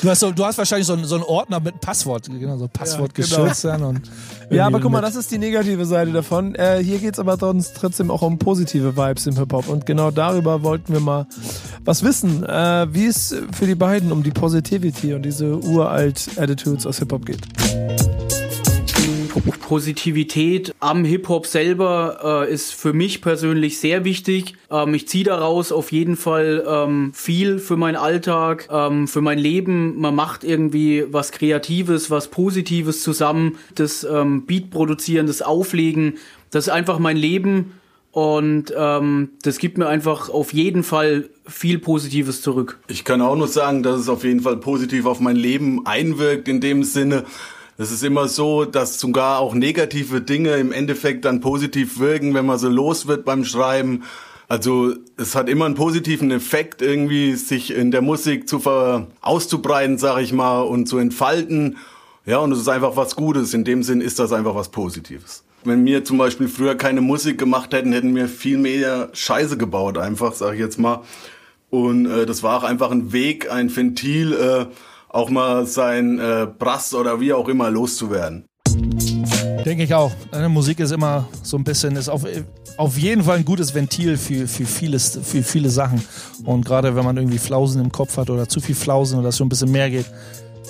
[0.02, 2.68] du, hast so, du hast wahrscheinlich so, einen- so einen Ordner mit Passwort, genau, so
[2.68, 4.02] Passwort geschützt dann und
[4.50, 6.54] Ja, aber guck mal, das ist die negative Seite davon.
[6.54, 9.68] Äh, hier geht's aber trotz- trotzdem auch um positive Vibes im Hip-Hop.
[9.68, 11.26] Und genau darüber wollten wir mal
[11.84, 16.86] was wissen, äh, wie es für die beiden um die Positivity und diese uralt Attitudes
[16.86, 17.40] aus Hip-Hop geht.
[19.60, 24.54] Positivität am Hip-Hop selber äh, ist für mich persönlich sehr wichtig.
[24.70, 29.38] Ähm, ich ziehe daraus auf jeden Fall ähm, viel für meinen Alltag, ähm, für mein
[29.38, 30.00] Leben.
[30.00, 33.56] Man macht irgendwie was Kreatives, was Positives zusammen.
[33.74, 36.14] Das ähm, Beat produzieren, das Auflegen,
[36.50, 37.74] das ist einfach mein Leben.
[38.12, 42.80] Und ähm, das gibt mir einfach auf jeden Fall viel Positives zurück.
[42.88, 46.48] Ich kann auch nur sagen, dass es auf jeden Fall positiv auf mein Leben einwirkt,
[46.48, 47.24] in dem Sinne,
[47.80, 52.44] es ist immer so, dass sogar auch negative Dinge im Endeffekt dann positiv wirken, wenn
[52.44, 54.02] man so los wird beim Schreiben.
[54.48, 59.96] Also es hat immer einen positiven Effekt, irgendwie sich in der Musik zu ver auszubreiten,
[59.96, 61.78] sag ich mal, und zu entfalten.
[62.26, 63.54] Ja, und es ist einfach was Gutes.
[63.54, 65.42] In dem Sinn ist das einfach was Positives.
[65.64, 69.96] Wenn wir zum Beispiel früher keine Musik gemacht hätten, hätten wir viel mehr Scheiße gebaut,
[69.96, 71.02] einfach, sag ich jetzt mal.
[71.70, 74.66] Und äh, das war auch einfach ein Weg, ein Ventil, äh,
[75.10, 78.46] auch mal sein äh, Brass oder wie auch immer loszuwerden.
[79.64, 80.12] Denke ich auch.
[80.48, 82.24] Musik ist immer so ein bisschen, ist auf,
[82.76, 86.02] auf jeden Fall ein gutes Ventil für, für, vieles, für viele Sachen.
[86.44, 89.36] Und gerade wenn man irgendwie Flausen im Kopf hat oder zu viel Flausen oder es
[89.36, 90.06] schon ein bisschen mehr geht,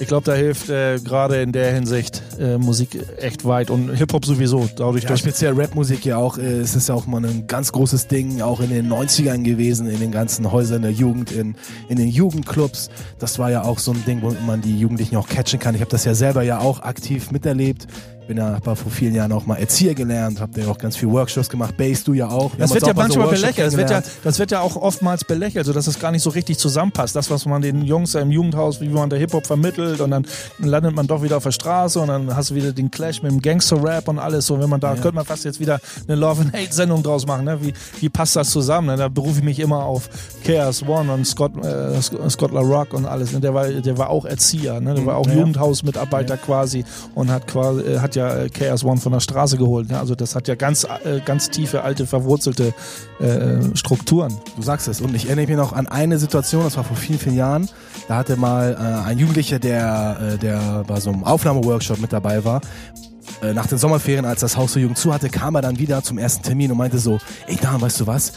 [0.01, 4.25] ich glaube, da hilft äh, gerade in der Hinsicht äh, Musik echt weit und Hip-Hop
[4.25, 4.69] sowieso.
[4.75, 8.09] Dadurch, Ja, speziell Rapmusik ja auch, äh, es ist ja auch mal ein ganz großes
[8.09, 11.55] Ding, auch in den 90ern gewesen, in den ganzen Häusern der Jugend, in,
[11.89, 12.89] in den Jugendclubs.
[13.19, 15.75] Das war ja auch so ein Ding, wo man die Jugendlichen auch catchen kann.
[15.75, 17.87] Ich habe das ja selber ja auch aktiv miterlebt.
[18.31, 21.11] Bin ja ja vor vielen Jahren auch mal Erzieher gelernt, habe ja auch ganz viel
[21.11, 21.77] Workshops gemacht.
[21.77, 22.53] Bass, du ja auch.
[22.53, 23.67] Wir Das wird ja so manchmal Workshops belächelt.
[23.67, 26.31] Das wird ja, das wird ja auch oftmals belächelt, so dass es gar nicht so
[26.31, 27.17] richtig zusammenpasst.
[27.17, 30.27] Das, was man den Jungs im Jugendhaus, wie man der Hip-Hop vermittelt und dann
[30.59, 33.33] landet man doch wieder auf der Straße und dann hast du wieder den Clash mit
[33.33, 34.47] dem Gangster-Rap und alles.
[34.47, 37.47] So, wenn man da, könnte man fast jetzt wieder eine Love and Hate-Sendung draus machen.
[37.47, 37.59] Ne?
[37.61, 38.87] Wie, wie passt das zusammen?
[38.87, 38.97] Ne?
[38.97, 40.09] Da berufe ich mich immer auf
[40.45, 43.33] Chaos One und Scott, äh, Scott LaRock und alles.
[43.33, 43.41] Ne?
[43.41, 44.95] Der war, der war auch Erzieher, ne?
[44.95, 45.39] Der war auch Ja, ja.
[45.41, 49.91] Jugendhausmitarbeiter quasi und hat quasi, äh, hat ja äh, Chaos One von der Straße geholt.
[49.91, 49.99] Ne?
[49.99, 52.75] Also das hat ja ganz, äh, ganz tiefe, alte, verwurzelte
[53.21, 54.35] äh, Strukturen.
[54.57, 55.01] Du sagst es.
[55.01, 57.69] Und ich erinnere mich noch an eine Situation, das war vor vielen, vielen Jahren.
[58.09, 62.45] Da hatte mal äh, ein Jugendlicher, der, äh, der bei so einem Aufnahmeworkshop mit dabei
[62.45, 62.61] war,
[63.43, 66.03] äh, nach den Sommerferien, als das Haus zur Jugend zu hatte, kam er dann wieder
[66.03, 68.35] zum ersten Termin und meinte so, ey Dan, weißt du was?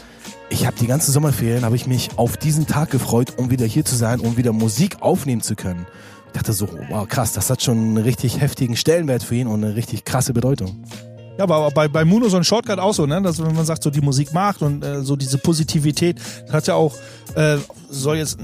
[0.50, 3.84] Ich habe die ganze Sommerferien, habe ich mich auf diesen Tag gefreut, um wieder hier
[3.84, 5.86] zu sein, um wieder Musik aufnehmen zu können.
[6.34, 9.62] Ich dachte so, wow, krass, das hat schon einen richtig heftigen Stellenwert für ihn und
[9.62, 10.84] eine richtig krasse Bedeutung.
[11.38, 13.22] Ja, aber bei, bei Muno so ein Shortcut auch so, ne?
[13.22, 16.66] Dass wenn man sagt, so die Musik macht und äh, so diese Positivität, das hat
[16.66, 16.92] ja auch,
[17.36, 17.56] äh,
[17.88, 18.38] soll jetzt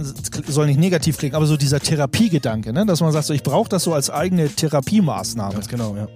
[0.46, 2.86] soll nicht negativ klingen, aber so dieser Therapiegedanke, ne?
[2.86, 5.54] Dass man sagt, so ich brauche das so als eigene Therapiemaßnahme.
[5.54, 6.06] Ganz genau, ja.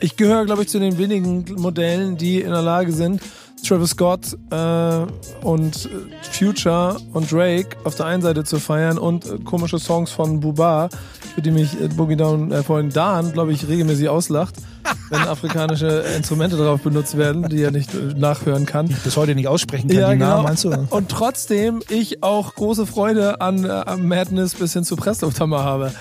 [0.00, 3.22] Ich gehöre, glaube ich, zu den wenigen Modellen, die in der Lage sind,
[3.62, 5.88] Travis Scott äh, und
[6.30, 10.88] Future und Drake auf der einen Seite zu feiern und äh, komische Songs von Buba,
[11.34, 14.56] für die mich äh, Boogie Down äh, vorhin Dan, glaube ich, regelmäßig auslacht,
[15.10, 18.88] wenn afrikanische Instrumente darauf benutzt werden, die er nicht äh, nachhören kann.
[19.04, 20.70] Bis heute nicht aussprechen kann, die Namen, meinst du?
[20.90, 25.92] Und trotzdem ich auch große Freude an, äh, am Madness bis hin zu Presslufthammer habe.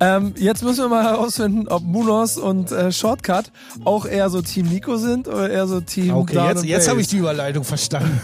[0.00, 3.46] Ähm, jetzt müssen wir mal herausfinden, ob Munos und äh, Shortcut
[3.84, 7.00] auch eher so Team Nico sind oder eher so Team Okay, Down jetzt, jetzt habe
[7.00, 8.20] ich die Überleitung verstanden.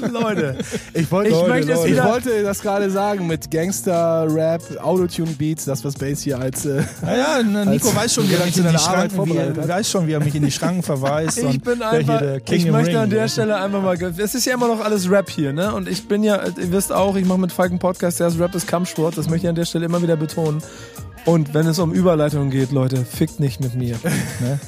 [0.12, 0.58] Leute.
[0.92, 5.84] Ich wollte, Ich möchte es ich wollte das gerade sagen mit Gangster, Rap, Autotune-Beats, das
[5.84, 8.56] was Bass hier als äh, Ja, ja, ne, Nico Als- weiß schon, wie er mich
[8.56, 11.42] in die Arbeit vorbereitet er, weiß schon, wie er mich in die Schranken verweist.
[11.54, 13.28] Ich bin einfach, der King ich möchte Ring an der.
[13.28, 15.74] Stelle einfach mal, es ist ja immer noch alles Rap hier, ne?
[15.74, 18.54] Und ich bin ja, ihr wisst auch, ich mache mit Falken Podcast, der ist Rap
[18.54, 20.62] ist Kampfsport, das möchte ich an der Stelle immer wieder betonen.
[21.24, 23.96] Und wenn es um Überleitung geht, Leute, fickt nicht mit mir.
[24.40, 24.58] Ne?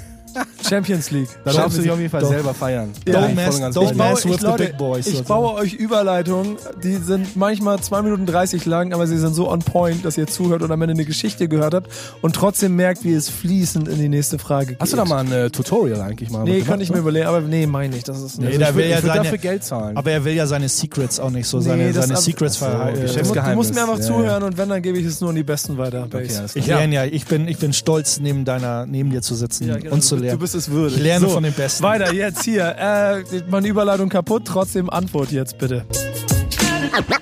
[0.68, 1.28] Champions League.
[1.44, 2.28] Da darfst du dich auf jeden Fall Doch.
[2.28, 2.90] selber feiern.
[3.06, 5.22] Ja, Don't ich mess- und don't baue, mess with ich, the Leute, big boys, ich
[5.24, 9.60] baue euch Überleitungen, die sind manchmal 2 Minuten 30 lang, aber sie sind so on
[9.60, 11.90] point, dass ihr zuhört und am Ende eine Geschichte gehört habt
[12.22, 14.80] und trotzdem merkt, wie es fließend in die nächste Frage geht.
[14.80, 16.44] Hast du da mal ein äh, Tutorial eigentlich mal?
[16.44, 17.00] Nee, kann ich mir ne?
[17.02, 18.60] überlegen, aber nee, meine ich, das ist Nee, nicht.
[18.60, 19.96] da ich will will, ja seine- dafür Geld zahlen.
[19.96, 22.60] Aber er will ja seine Secrets auch nicht so, seine, Nee, seine ab- Secrets Ach
[22.60, 22.94] so, verheiraten.
[23.00, 23.50] Du, Geschäftsgeheimnis.
[23.52, 25.42] du musst mir einfach Ja, zuhören und wenn, dann gebe ich es nur an die
[25.42, 26.04] Besten weiter.
[26.12, 29.68] Okay, Ich lerne ja, ich bin, ich bin stolz, neben deiner, neben dir zu sitzen
[29.68, 30.38] Ja, genau, und zu du- lernen.
[30.56, 30.96] Du bist es würdig.
[30.96, 31.84] ich lerne So, von den Besten.
[31.84, 32.74] Weiter, jetzt hier.
[32.78, 35.84] Äh, meine Überleitung kaputt, trotzdem Antwort jetzt bitte.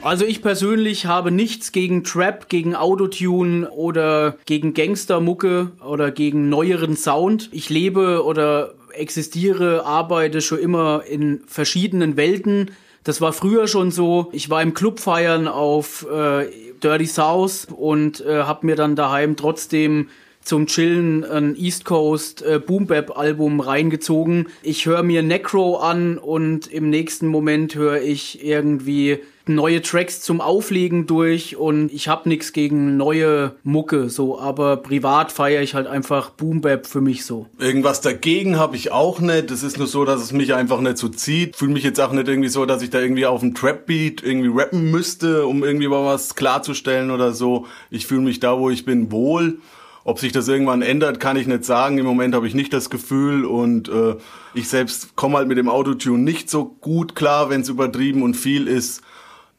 [0.02, 6.96] Also ich persönlich habe nichts gegen Trap, gegen Autotune oder gegen Gangstermucke oder gegen neueren
[6.96, 7.48] Sound.
[7.50, 12.70] Ich lebe oder existiere, arbeite schon immer in verschiedenen Welten
[13.02, 14.28] Das war früher schon so.
[14.30, 16.46] Ich war im Club feiern auf äh,
[16.84, 20.08] Dirty South und äh, habe mir dann daheim trotzdem
[20.44, 24.48] zum Chillen ein East Coast äh, Boom Bap Album reingezogen.
[24.62, 30.40] Ich höre mir Necro an und im nächsten Moment höre ich irgendwie neue Tracks zum
[30.40, 35.86] Auflegen durch und ich habe nichts gegen neue Mucke so, aber privat feiere ich halt
[35.86, 37.46] einfach Boom Bap für mich so.
[37.58, 39.50] Irgendwas dagegen habe ich auch nicht.
[39.50, 41.56] Es ist nur so, dass es mich einfach nicht so zieht.
[41.56, 44.22] Fühle mich jetzt auch nicht irgendwie so, dass ich da irgendwie auf dem Trap Beat
[44.22, 47.66] irgendwie rappen müsste, um irgendwie mal was klarzustellen oder so.
[47.90, 49.58] Ich fühle mich da, wo ich bin, wohl.
[50.04, 51.96] Ob sich das irgendwann ändert, kann ich nicht sagen.
[51.96, 54.16] Im Moment habe ich nicht das Gefühl und äh,
[54.52, 58.34] ich selbst komme halt mit dem Autotune nicht so gut klar, wenn es übertrieben und
[58.34, 59.02] viel ist.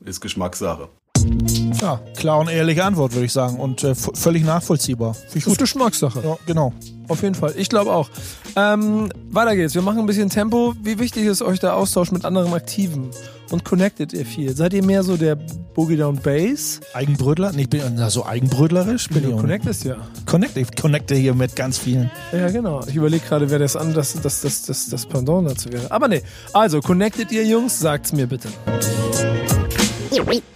[0.02, 0.90] Ist Geschmackssache.
[1.86, 3.60] Ja, klar und ehrliche Antwort, würde ich sagen.
[3.60, 5.14] Und äh, völlig nachvollziehbar.
[5.14, 5.60] Finde ich Das ist gut.
[5.60, 6.20] Geschmackssache.
[6.24, 6.74] Ja, genau.
[7.08, 7.54] Auf jeden Fall.
[7.58, 8.10] Ich glaube auch.
[8.56, 9.76] Ähm, weiter geht's.
[9.76, 10.74] Wir machen ein bisschen Tempo.
[10.82, 13.12] Wie wichtig ist euch der Austausch mit anderen Aktiven?
[13.52, 14.56] Und connectet ihr viel?
[14.56, 15.36] Seid ihr mehr so der
[15.76, 16.80] Boogie Down Bass?
[16.96, 17.52] Eigenbrötler?
[17.52, 19.08] Nee, ich bin na, so eigenbrötlerisch.
[19.10, 19.98] Bin ich Du connectest ja.
[20.26, 22.10] Connect, ich connecte hier mit ganz vielen.
[22.32, 22.82] Ja, genau.
[22.88, 25.92] Ich überlege gerade, wer das an, das, das, das, das, das Pendant dazu wäre.
[25.92, 26.24] Aber nee.
[26.52, 27.80] Also, connectet ihr Jungs?
[27.80, 28.50] Sagt's mir bitte.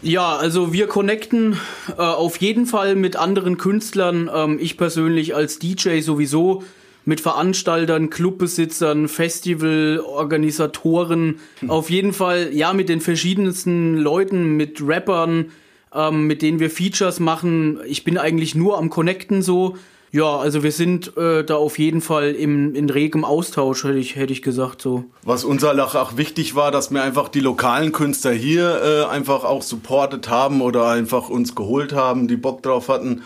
[0.01, 1.57] Ja, also wir connecten
[1.89, 4.27] äh, auf jeden Fall mit anderen Künstlern.
[4.33, 6.63] Ähm, ich persönlich als DJ sowieso
[7.05, 11.39] mit Veranstaltern, Clubbesitzern, Festivalorganisatoren.
[11.67, 15.51] Auf jeden Fall, ja, mit den verschiedensten Leuten, mit Rappern,
[15.93, 17.79] ähm, mit denen wir Features machen.
[17.85, 19.77] Ich bin eigentlich nur am Connecten so.
[20.11, 24.15] Ja, also wir sind äh, da auf jeden Fall im, in regem Austausch, hätte ich,
[24.15, 25.05] hätte ich gesagt so.
[25.23, 29.43] Was uns halt auch, wichtig war, dass wir einfach die lokalen Künstler hier äh, einfach
[29.43, 33.21] auch supportet haben oder einfach uns geholt haben, die Bock drauf hatten.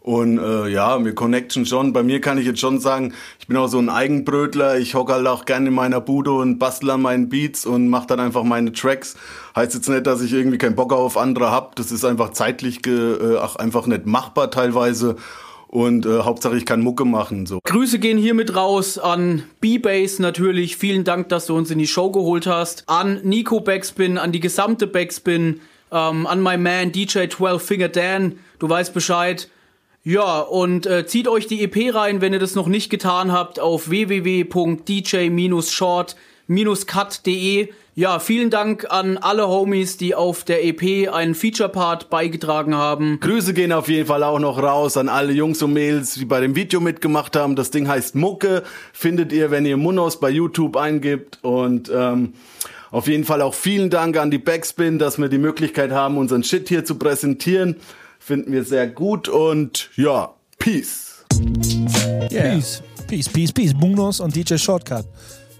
[0.00, 1.92] Und äh, ja, wir connecten schon.
[1.92, 4.78] Bei mir kann ich jetzt schon sagen, ich bin auch so ein Eigenbrötler.
[4.78, 8.06] Ich hocke halt auch gerne in meiner Bude und bastel an meinen Beats und mache
[8.06, 9.16] dann einfach meine Tracks.
[9.54, 11.76] Heißt jetzt nicht, dass ich irgendwie keinen Bock auf andere hab.
[11.76, 15.16] Das ist einfach zeitlich äh, auch einfach nicht machbar teilweise.
[15.68, 17.44] Und äh, Hauptsache ich kann Mucke machen.
[17.44, 17.60] So.
[17.62, 20.76] Grüße gehen hiermit raus an B-Base natürlich.
[20.76, 22.84] Vielen Dank, dass du uns in die Show geholt hast.
[22.86, 25.60] An Nico Backspin, an die gesamte Backspin,
[25.92, 28.38] ähm, an my man DJ 12 Finger Dan.
[28.58, 29.50] Du weißt Bescheid.
[30.04, 33.60] Ja, und äh, zieht euch die EP rein, wenn ihr das noch nicht getan habt,
[33.60, 33.90] auf
[36.48, 37.68] www.dj-short-cut.de.
[37.94, 43.18] Ja, vielen Dank an alle Homies, die auf der EP einen Feature-Part beigetragen haben.
[43.18, 46.40] Grüße gehen auf jeden Fall auch noch raus an alle Jungs und Mädels, die bei
[46.40, 47.56] dem Video mitgemacht haben.
[47.56, 48.62] Das Ding heißt Mucke.
[48.92, 51.40] Findet ihr, wenn ihr Munos bei YouTube eingibt.
[51.42, 52.34] Und ähm,
[52.92, 56.44] auf jeden Fall auch vielen Dank an die Backspin, dass wir die Möglichkeit haben, unseren
[56.44, 57.76] Shit hier zu präsentieren.
[58.20, 61.24] Finden wir sehr gut und ja, Peace.
[62.30, 62.54] Yeah.
[62.54, 62.82] Peace.
[63.08, 63.74] Peace, Peace, Peace.
[63.74, 65.06] Munos und DJ Shortcut.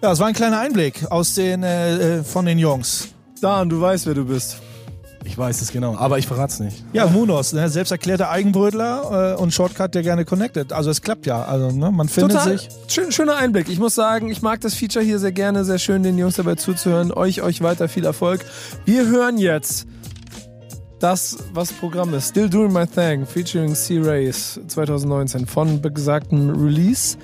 [0.00, 3.08] Ja, es war ein kleiner Einblick aus den, äh, äh, von den Jungs.
[3.40, 4.58] Dan, du weißt, wer du bist.
[5.24, 6.84] Ich weiß es genau, aber ich verrat's nicht.
[6.92, 10.72] Ja, Munos, ne, selbst erklärter Eigenbrötler äh, und Shortcut, der gerne connected.
[10.72, 11.42] Also es klappt ja.
[11.42, 12.68] Also ne, man findet Total sich.
[12.87, 13.68] schön, schöner Einblick.
[13.68, 15.64] Ich muss sagen, ich mag das Feature hier sehr gerne.
[15.64, 17.12] Sehr schön, den Jungs dabei zuzuhören.
[17.12, 18.44] Euch, euch weiter viel Erfolg.
[18.84, 19.87] Wir hören jetzt
[21.00, 22.28] das, was Programm ist.
[22.28, 27.18] Still Doing My Thing, featuring C-Race 2019 von besagtem Release.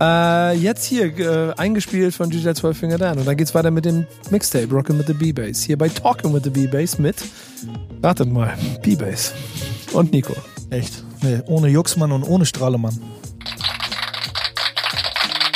[0.00, 3.18] Äh, jetzt hier, äh, eingespielt von DJ 12 Finger Dan.
[3.18, 5.62] Und dann geht's weiter mit dem Mixtape, Rockin' with the B-Bass.
[5.62, 7.16] Hier bei Talking with the B-Bass mit,
[8.02, 9.32] ratet mal, B-Bass
[9.92, 10.34] und Nico.
[10.70, 11.02] Echt.
[11.22, 12.96] Nee, ohne Juxmann und ohne Strahlemann.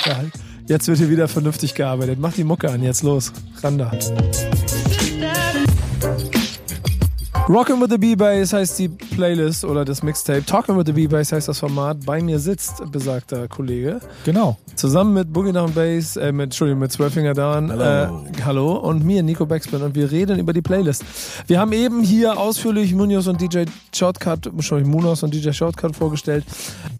[0.07, 0.25] Ja,
[0.67, 2.19] jetzt wird hier wieder vernünftig gearbeitet.
[2.21, 3.33] Mach die Mucke an, jetzt los.
[3.63, 3.93] Randa.
[7.49, 10.47] Rockin' with the B-Bass heißt die Playlist oder das Mixtape.
[10.47, 11.97] Talking with the B-Bass heißt das Format.
[12.07, 13.99] Bei mir sitzt besagter Kollege.
[14.25, 14.57] Genau.
[14.77, 17.73] Zusammen mit Boogie Down Bass, äh, mit, Entschuldigung, mit Zwölfinger Down.
[17.73, 17.83] Hallo.
[17.83, 18.73] Äh, hallo.
[18.77, 19.83] Und mir, Nico Backspin.
[19.83, 21.05] Und wir reden über die Playlist.
[21.49, 26.45] Wir haben eben hier ausführlich Munoz und DJ Shortcut, Entschuldigung, Munoz und DJ Shortcut vorgestellt.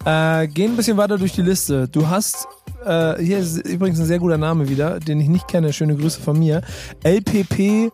[0.05, 1.87] Äh, gehen ein bisschen weiter durch die Liste.
[1.87, 2.49] Du hast,
[2.85, 5.73] äh, hier ist übrigens ein sehr guter Name wieder, den ich nicht kenne.
[5.73, 6.63] Schöne Grüße von mir.
[7.05, 7.93] LPP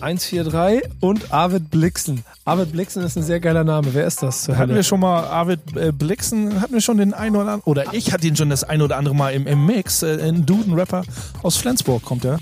[0.00, 2.24] 143 und Arvid Blixen.
[2.44, 3.88] Arvid Blixen ist ein sehr geiler Name.
[3.92, 4.48] Wer ist das?
[4.48, 7.84] Hatten wir schon mal Arvid äh, Blixen, hatten wir schon den einen oder anderen, oder
[7.92, 10.02] ich hatte ihn schon das ein oder andere Mal im, im Mix.
[10.02, 11.02] Äh, ein Dude, ein Rapper
[11.42, 12.38] aus Flensburg kommt er.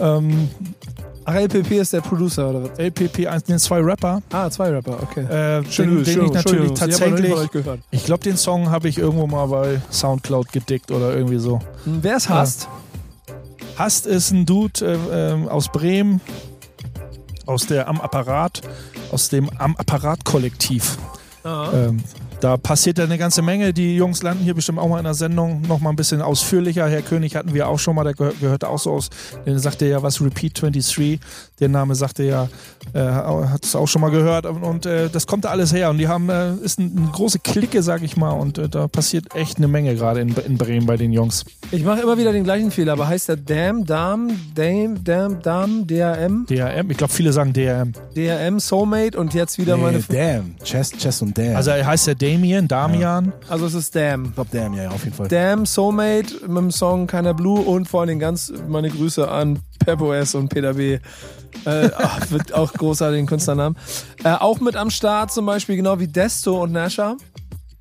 [0.00, 0.48] Ähm,
[1.24, 2.78] Ach, LPP ist der Producer oder was?
[2.78, 4.22] LPP 1, den zwei Rapper.
[4.32, 5.24] Ah, zwei Rapper, okay.
[5.24, 7.34] Äh, Schöne den, den ich natürlich tatsächlich.
[7.90, 11.60] Ich glaube, den Song habe ich irgendwo mal bei Soundcloud gedickt oder irgendwie so.
[11.84, 12.68] Wer es hasst,
[13.78, 16.20] Hast ist ein Dude äh, ähm, aus Bremen,
[17.48, 18.60] aus der Am Apparat,
[19.10, 20.98] aus dem Am Apparat Kollektiv.
[21.44, 22.02] Ähm,
[22.40, 23.72] da passiert ja eine ganze Menge.
[23.72, 26.88] Die Jungs landen hier bestimmt auch mal in der Sendung noch mal ein bisschen ausführlicher.
[26.88, 29.10] Herr König hatten wir auch schon mal, der gehört, auch so aus.
[29.46, 31.20] Den sagte ja was Repeat 23.
[31.60, 32.48] Der Name sagte ja,
[32.92, 34.46] äh, hat es auch schon mal gehört.
[34.46, 35.90] Und, und äh, das kommt da alles her.
[35.90, 38.30] Und die haben, äh, ist ein, eine große Clique, sag ich mal.
[38.30, 41.44] Und äh, da passiert echt eine Menge gerade in, in Bremen bei den Jungs.
[41.72, 45.86] Ich mache immer wieder den gleichen Fehler, aber heißt der Dam, Dam, Dame, Dam, Dam,
[45.86, 46.46] DRM?
[46.46, 47.92] DRM, ich glaube, viele sagen DRM.
[48.14, 49.98] DRM, Soulmate und jetzt wieder meine.
[49.98, 50.54] Nee, Damn.
[50.62, 51.56] Chess, Chess und Damn.
[51.56, 53.32] Also er heißt ja Damien, Damian.
[53.48, 54.26] Also es ist Dam.
[54.26, 55.28] ich glaube Damn, ja, ja, auf jeden Fall.
[55.28, 59.58] Damn, Soulmate mit dem Song Keiner Blue und vor allen Dingen ganz meine Grüße an
[59.84, 60.98] Peppo S und Peter B.
[61.64, 63.76] Äh, ach, wird auch großartigen Künstlernamen.
[64.24, 67.16] Äh, auch mit am Start zum Beispiel, genau wie Desto und Nasha.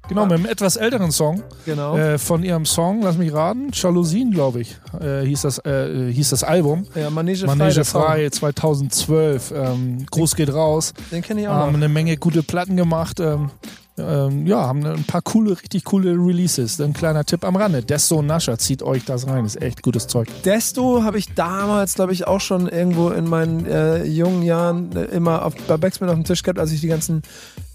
[0.07, 1.43] Genau, mit einem etwas älteren Song.
[1.65, 1.97] Genau.
[1.97, 6.29] Äh, von ihrem Song, lass mich raten, Jalousien, glaube ich, äh, hieß, das, äh, hieß
[6.29, 6.85] das Album.
[6.95, 7.55] ja, Manege Frei.
[7.55, 8.01] Manege Song.
[8.03, 9.53] frei 2012.
[9.53, 10.93] Ähm, Gruß geht raus.
[11.11, 11.79] Den kenne ich auch Haben noch.
[11.79, 13.19] eine Menge gute Platten gemacht.
[13.19, 13.51] Ähm,
[13.97, 16.79] ähm, ja, haben ein paar coole, richtig coole Releases.
[16.79, 17.81] Ein kleiner Tipp am Rande.
[17.81, 19.45] Desto Nascha, zieht euch das rein.
[19.45, 20.27] Ist echt gutes Zeug.
[20.43, 25.05] Desto habe ich damals, glaube ich, auch schon irgendwo in meinen äh, jungen Jahren äh,
[25.05, 27.23] immer auf, bei Backspin auf dem Tisch gehabt, als ich die ganzen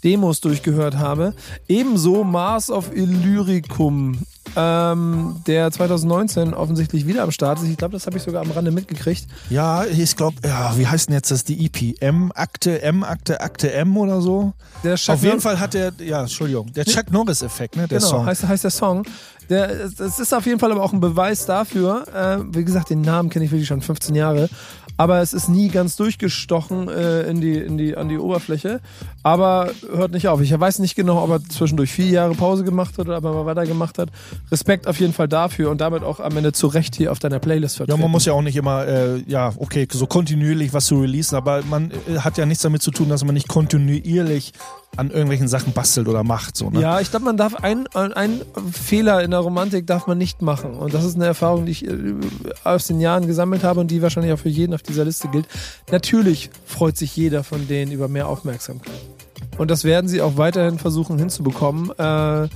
[0.05, 1.35] Demos durchgehört habe.
[1.69, 4.19] Ebenso Mars of Illyricum,
[4.57, 7.69] ähm, der 2019 offensichtlich wieder am Start ist.
[7.69, 9.27] Ich glaube, das habe ich sogar am Rande mitgekriegt.
[9.51, 12.01] Ja, ich glaube, ja, wie heißt denn jetzt das die EP?
[12.01, 14.53] M-Akte, M-Akte, Akte M oder so?
[14.85, 18.11] Der Chuck Auf jeden Fall hat der, ja, Entschuldigung, der Chuck Norris-Effekt, ne, der genau,
[18.11, 18.27] Song.
[18.27, 19.05] Heißt, heißt der Song.
[19.51, 22.07] Der, es ist auf jeden Fall aber auch ein Beweis dafür.
[22.15, 24.49] Äh, wie gesagt, den Namen kenne ich wirklich schon 15 Jahre.
[24.97, 28.81] Aber es ist nie ganz durchgestochen äh, in die, in die, an die Oberfläche.
[29.23, 30.41] Aber hört nicht auf.
[30.41, 33.33] Ich weiß nicht genau, ob er zwischendurch vier Jahre Pause gemacht hat oder ob er
[33.33, 34.11] mal weitergemacht hat.
[34.51, 37.39] Respekt auf jeden Fall dafür und damit auch am Ende zu Recht hier auf deiner
[37.39, 38.01] Playlist Ja, vertreten.
[38.03, 41.63] man muss ja auch nicht immer, äh, ja, okay, so kontinuierlich was zu releasen, aber
[41.69, 44.53] man äh, hat ja nichts damit zu tun, dass man nicht kontinuierlich
[44.97, 46.57] an irgendwelchen Sachen bastelt oder macht.
[46.57, 46.81] So, ne?
[46.81, 50.75] Ja, ich glaube, man darf ein, ein Fehler in der Romantik darf man nicht machen.
[50.75, 52.15] Und das ist eine Erfahrung, die ich äh,
[52.65, 55.47] aus den Jahren gesammelt habe und die wahrscheinlich auch für jeden auf dieser Liste gilt.
[55.91, 58.93] Natürlich freut sich jeder von denen über mehr Aufmerksamkeit.
[59.57, 61.91] Und das werden sie auch weiterhin versuchen hinzubekommen.
[61.99, 62.49] Äh,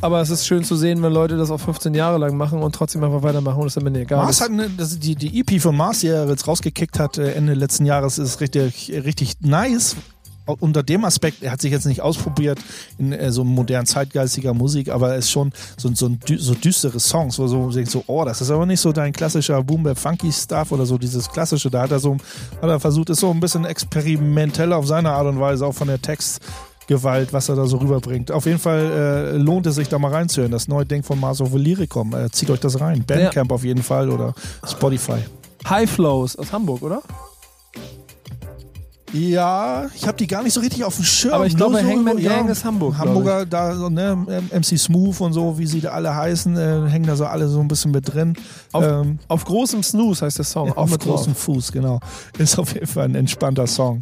[0.00, 2.74] aber es ist schön zu sehen, wenn Leute das auch 15 Jahre lang machen und
[2.74, 4.24] trotzdem einfach weitermachen und es ist am Ende egal.
[4.24, 7.32] Mars hat eine, das, die, die EP von Mars, die er jetzt rausgekickt hat äh,
[7.32, 9.96] Ende letzten Jahres, ist richtig, richtig nice.
[10.48, 12.58] Unter dem Aspekt, er hat sich jetzt nicht ausprobiert
[12.98, 16.98] in äh, so modern zeitgeistiger Musik, aber er ist schon so, so, ein, so düstere
[16.98, 20.32] Songs, wo so denkt so, oh, das ist aber nicht so dein klassischer Boom Funky
[20.32, 21.70] Stuff oder so dieses klassische.
[21.70, 22.16] Da hat er so,
[22.62, 25.88] hat er versucht, ist so ein bisschen experimentell auf seine Art und Weise, auch von
[25.88, 28.30] der Textgewalt, was er da so rüberbringt.
[28.32, 30.52] Auf jeden Fall äh, lohnt es sich da mal reinzuhören.
[30.52, 32.14] Das neue Ding von Mars of Lyricum.
[32.14, 33.04] Äh, zieht euch das rein.
[33.06, 34.34] Bandcamp auf jeden Fall oder
[34.66, 35.18] Spotify.
[35.68, 37.02] High Flows aus Hamburg, oder?
[39.12, 41.32] Ja, ich habe die gar nicht so richtig auf dem Schirm.
[41.32, 44.16] Aber ich glaube, so, Hangman ja, Gang ist Hamburg, Hamburger, da so, ne,
[44.52, 47.60] MC Smooth und so, wie sie da alle heißen, äh, hängen da so alle so
[47.60, 48.34] ein bisschen mit drin.
[48.72, 50.72] Auf, Ähm, auf großem Snooze heißt der Song.
[50.72, 52.00] auch auf großem Fuß, genau.
[52.38, 54.00] Ist auf jeden Fall ein entspannter Song.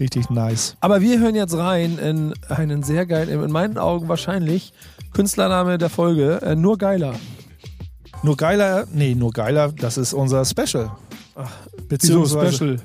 [0.00, 0.76] Richtig nice.
[0.80, 4.72] Aber wir hören jetzt rein in einen sehr geilen, in meinen Augen wahrscheinlich
[5.12, 7.14] Künstlername der Folge, äh, nur geiler.
[8.24, 10.90] Nur geiler, nee, nur geiler, das ist unser Special.
[11.88, 12.76] Beziehungsweise,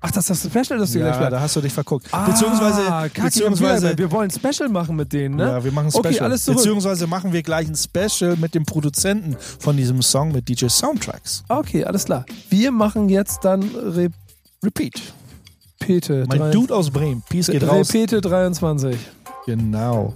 [0.00, 2.06] Ach, das ist das Special, das du gleich ja, da hast du dich verguckt.
[2.12, 5.44] Ah, beziehungsweise, Kacke, beziehungsweise, wir, wollen ein Special machen mit denen, ne?
[5.44, 6.06] Ja, wir machen ein Special.
[6.06, 6.58] Okay, alles zurück.
[6.58, 11.44] Beziehungsweise machen wir gleich ein Special mit dem Produzenten von diesem Song mit DJ Soundtracks.
[11.48, 12.24] Okay, alles klar.
[12.50, 14.10] Wir machen jetzt dann Re
[14.62, 15.00] Repeat.
[15.86, 16.24] Repete.
[16.28, 17.22] Mein drei- Dude aus Bremen.
[17.28, 17.88] Peace geht raus.
[17.88, 18.96] Repete 23.
[19.46, 20.14] Genau.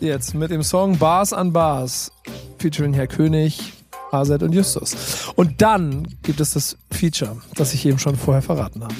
[0.00, 2.10] Jetzt mit dem Song Bars an Bars
[2.58, 3.72] featuring Herr König,
[4.10, 4.96] AZ und Justus.
[5.36, 8.94] Und dann gibt es das Feature, das ich eben schon vorher verraten habe.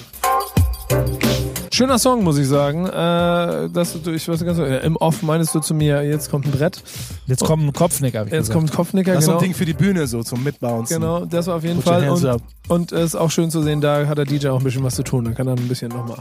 [1.75, 2.87] Schöner Song, muss ich sagen.
[2.87, 6.45] Äh, das, du, ich weiß nicht ganz, Im Off meinst du zu mir, jetzt kommt
[6.45, 6.83] ein Brett,
[7.27, 8.59] Jetzt kommt ein Kopfnick, hab ich jetzt gesagt.
[8.59, 9.15] kommt ein Kopfnicker.
[9.15, 9.41] Das ist so genau.
[9.41, 11.01] ein Ding für die Bühne, so zum Mitbouncen.
[11.01, 12.11] Genau, das war auf jeden Put Fall.
[12.11, 14.85] Und, und es ist auch schön zu sehen, da hat der DJ auch ein bisschen
[14.85, 15.25] was zu tun.
[15.25, 16.19] Da kann er ein bisschen nochmal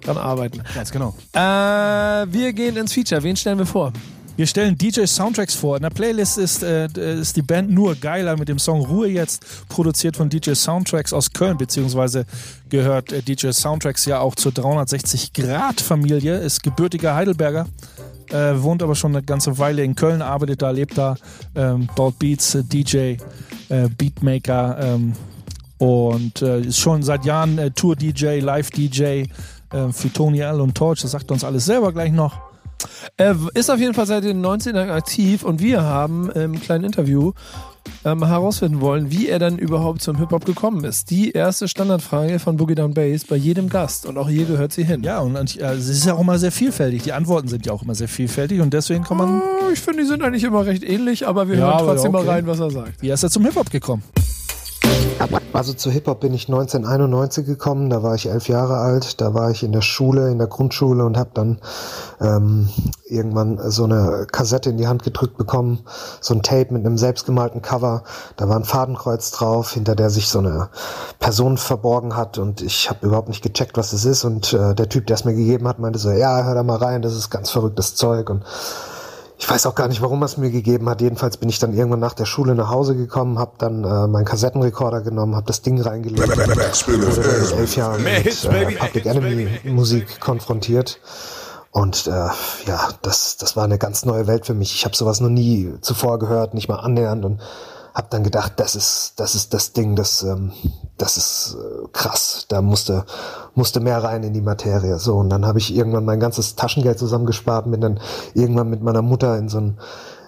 [0.00, 0.62] dran arbeiten.
[0.74, 1.14] Ganz genau.
[1.34, 3.22] Äh, wir gehen ins Feature.
[3.22, 3.92] Wen stellen wir vor?
[4.38, 5.74] Wir stellen DJ Soundtracks vor.
[5.74, 6.86] In der Playlist ist, äh,
[7.18, 11.32] ist die Band nur geiler mit dem Song Ruhe jetzt, produziert von DJ Soundtracks aus
[11.32, 12.24] Köln, beziehungsweise
[12.68, 17.66] gehört äh, DJ Soundtracks ja auch zur 360-Grad-Familie, ist gebürtiger Heidelberger,
[18.30, 21.16] äh, wohnt aber schon eine ganze Weile in Köln, arbeitet da, lebt da,
[21.56, 23.16] ähm, baut Beats, äh, DJ,
[23.70, 25.14] äh, Beatmaker ähm,
[25.78, 29.26] und äh, ist schon seit Jahren äh, Tour-DJ, Live-DJ äh,
[29.90, 30.60] für Tony L.
[30.60, 32.47] und Torch, das sagt uns alles selber gleich noch.
[33.16, 37.32] Er ist auf jeden Fall seit den 19ern aktiv und wir haben im kleinen Interview
[38.04, 41.10] ähm, herausfinden wollen, wie er dann überhaupt zum Hip-Hop gekommen ist.
[41.10, 44.84] Die erste Standardfrage von Boogie Down Bass bei jedem Gast und auch hier gehört sie
[44.84, 45.02] hin.
[45.02, 47.02] Ja, und äh, es ist ja auch immer sehr vielfältig.
[47.02, 49.40] Die Antworten sind ja auch immer sehr vielfältig und deswegen kann man.
[49.40, 52.24] Oh, ich finde, die sind eigentlich immer recht ähnlich, aber wir Ja, hören trotzdem okay.
[52.24, 53.02] mal rein, was er sagt.
[53.02, 54.02] Wie ist er zum Hip-Hop gekommen?
[55.52, 59.50] Also zu Hip-Hop bin ich 1991 gekommen, da war ich elf Jahre alt, da war
[59.50, 61.58] ich in der Schule, in der Grundschule und habe dann
[62.20, 62.68] ähm,
[63.06, 65.80] irgendwann so eine Kassette in die Hand gedrückt bekommen,
[66.20, 68.04] so ein Tape mit einem selbstgemalten Cover,
[68.36, 70.68] da war ein Fadenkreuz drauf, hinter der sich so eine
[71.18, 74.88] Person verborgen hat und ich habe überhaupt nicht gecheckt, was es ist und äh, der
[74.88, 77.30] Typ, der es mir gegeben hat, meinte so, ja, hör da mal rein, das ist
[77.30, 78.44] ganz verrücktes Zeug und
[79.38, 81.00] ich weiß auch gar nicht, warum es mir gegeben hat.
[81.00, 84.24] Jedenfalls bin ich dann irgendwann nach der Schule nach Hause gekommen, habe dann äh, meinen
[84.24, 89.06] Kassettenrekorder genommen, habe das Ding reingelegt und wurde dann mit elf Jahren mit äh, Public
[89.06, 91.00] Enemy Musik konfrontiert.
[91.70, 92.10] Und äh,
[92.66, 94.74] ja, das, das war eine ganz neue Welt für mich.
[94.74, 97.40] Ich habe sowas noch nie zuvor gehört, nicht mal annähernd und
[97.94, 100.52] habe dann gedacht, das ist das ist das Ding, das ähm,
[100.98, 102.46] das ist äh, krass.
[102.48, 103.04] Da musste
[103.54, 104.98] musste mehr rein in die Materie.
[104.98, 108.00] So und dann habe ich irgendwann mein ganzes Taschengeld zusammengespart, bin dann
[108.34, 109.78] irgendwann mit meiner Mutter in so ein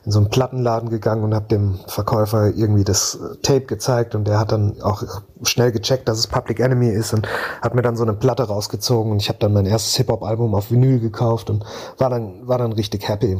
[0.04, 4.26] in so einen Plattenladen gegangen und habe dem Verkäufer irgendwie das äh, Tape gezeigt und
[4.26, 5.02] der hat dann auch
[5.42, 7.28] schnell gecheckt, dass es Public Enemy ist und
[7.60, 10.70] hat mir dann so eine Platte rausgezogen und ich habe dann mein erstes Hip-Hop-Album auf
[10.70, 11.64] Vinyl gekauft und
[11.98, 13.38] war dann war dann richtig happy.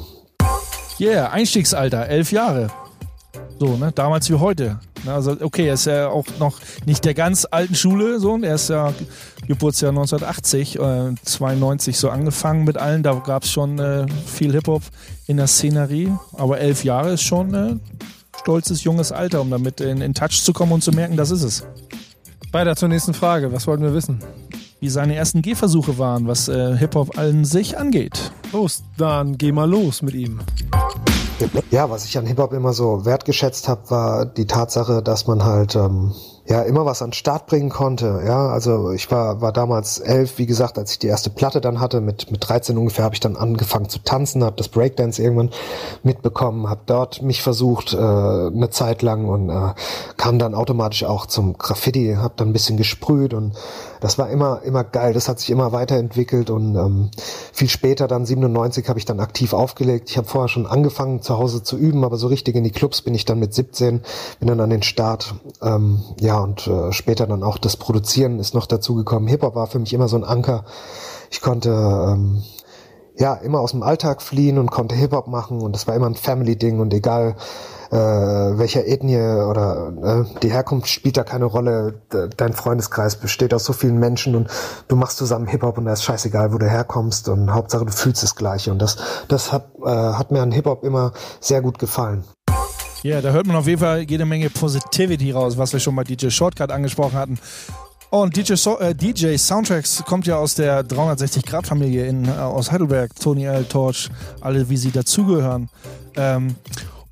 [0.99, 2.69] Yeah, Einstiegsalter, elf Jahre.
[3.59, 3.93] So, ne?
[3.95, 4.79] Damals wie heute.
[5.05, 8.39] Ne, Also, okay, er ist ja auch noch nicht der ganz alten Schule, so.
[8.39, 8.93] Er ist ja
[9.47, 13.03] Geburtsjahr 1980, äh, 92 so angefangen mit allen.
[13.03, 14.83] Da gab es schon äh, viel Hip-Hop
[15.27, 16.13] in der Szenerie.
[16.33, 17.77] Aber elf Jahre ist schon äh,
[18.39, 21.43] stolzes junges Alter, um damit in, in Touch zu kommen und zu merken, das ist
[21.43, 21.65] es.
[22.53, 23.53] Weiter zur nächsten Frage.
[23.53, 24.21] Was wollten wir wissen?
[24.81, 28.33] Wie seine ersten Gehversuche waren, was äh, Hip-Hop an sich angeht.
[28.53, 30.41] Los, dann geh mal los mit ihm.
[31.71, 35.77] Ja, was ich an Hip-Hop immer so wertgeschätzt habe, war die Tatsache, dass man halt
[35.77, 36.15] ähm,
[36.51, 38.23] ja immer was an den Start bringen konnte.
[38.27, 41.79] Ja, also ich war war damals elf, wie gesagt, als ich die erste Platte dann
[41.79, 45.51] hatte, mit mit 13 ungefähr habe ich dann angefangen zu tanzen, habe das Breakdance irgendwann
[46.03, 49.75] mitbekommen, habe dort mich versucht äh, eine Zeit lang und äh,
[50.17, 53.55] kam dann automatisch auch zum Graffiti, habe dann ein bisschen gesprüht und
[54.01, 55.13] das war immer immer geil.
[55.13, 57.11] Das hat sich immer weiterentwickelt und ähm,
[57.53, 60.11] viel später dann 97 habe ich dann aktiv aufgelegt.
[60.11, 63.03] Ich habe vorher schon angefangen zu Hause zu üben, aber so richtig in die Clubs
[63.03, 64.03] bin ich dann mit 17,
[64.41, 65.37] bin dann an den Start.
[65.63, 69.27] Ähm, ja und äh, später dann auch das Produzieren ist noch dazu gekommen.
[69.29, 70.65] Hip Hop war für mich immer so ein Anker.
[71.31, 72.43] Ich konnte ähm,
[73.17, 76.07] ja immer aus dem Alltag fliehen und konnte Hip Hop machen und das war immer
[76.07, 77.37] ein Family Ding und egal
[77.91, 82.01] äh, welcher Ethnie oder äh, die Herkunft spielt da keine Rolle.
[82.37, 84.49] Dein Freundeskreis besteht aus so vielen Menschen und
[84.89, 88.23] du machst zusammen Hip-Hop und da ist scheißegal, wo du herkommst und Hauptsache du fühlst
[88.23, 88.97] das Gleiche und das,
[89.29, 92.25] das hat, äh, hat mir an Hip-Hop immer sehr gut gefallen.
[93.03, 96.05] Ja, da hört man auf jeden Fall jede Menge Positivity raus, was wir schon bei
[96.05, 97.39] DJ Shortcut angesprochen hatten.
[98.11, 103.15] Und DJ, so äh, DJ Soundtracks kommt ja aus der 360-Grad-Familie in äh, aus Heidelberg.
[103.15, 103.65] Tony L.
[103.65, 105.69] Torch, alle wie sie dazugehören.
[106.17, 106.57] Ähm,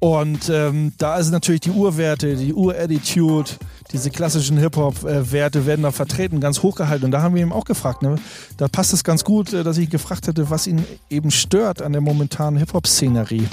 [0.01, 3.51] und ähm, da ist natürlich die Urwerte, die Ur-Attitude,
[3.93, 7.07] diese klassischen Hip-Hop-Werte werden da vertreten, ganz hochgehalten.
[7.07, 8.17] Und da haben wir ihm auch gefragt, ne?
[8.59, 11.93] da passt es ganz gut, äh, dass ich gefragt hätte, was ihn eben stört an
[11.93, 13.49] der momentanen Hip-Hop-Szenerie.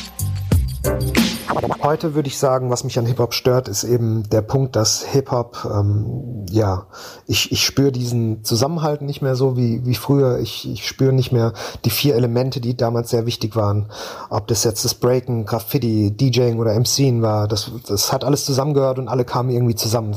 [1.82, 5.70] Heute würde ich sagen, was mich an Hip-Hop stört, ist eben der Punkt, dass Hip-Hop,
[5.72, 6.88] ähm, ja,
[7.28, 10.40] ich, ich spüre diesen Zusammenhalt nicht mehr so wie, wie früher.
[10.40, 11.54] Ich, ich spüre nicht mehr
[11.86, 13.92] die vier Elemente, die damals sehr wichtig waren.
[14.30, 18.98] Ob das jetzt das Breaken, Graffiti, DJing oder MCing war, das, das hat alles zusammengehört
[18.98, 20.16] und alle kamen irgendwie zusammen.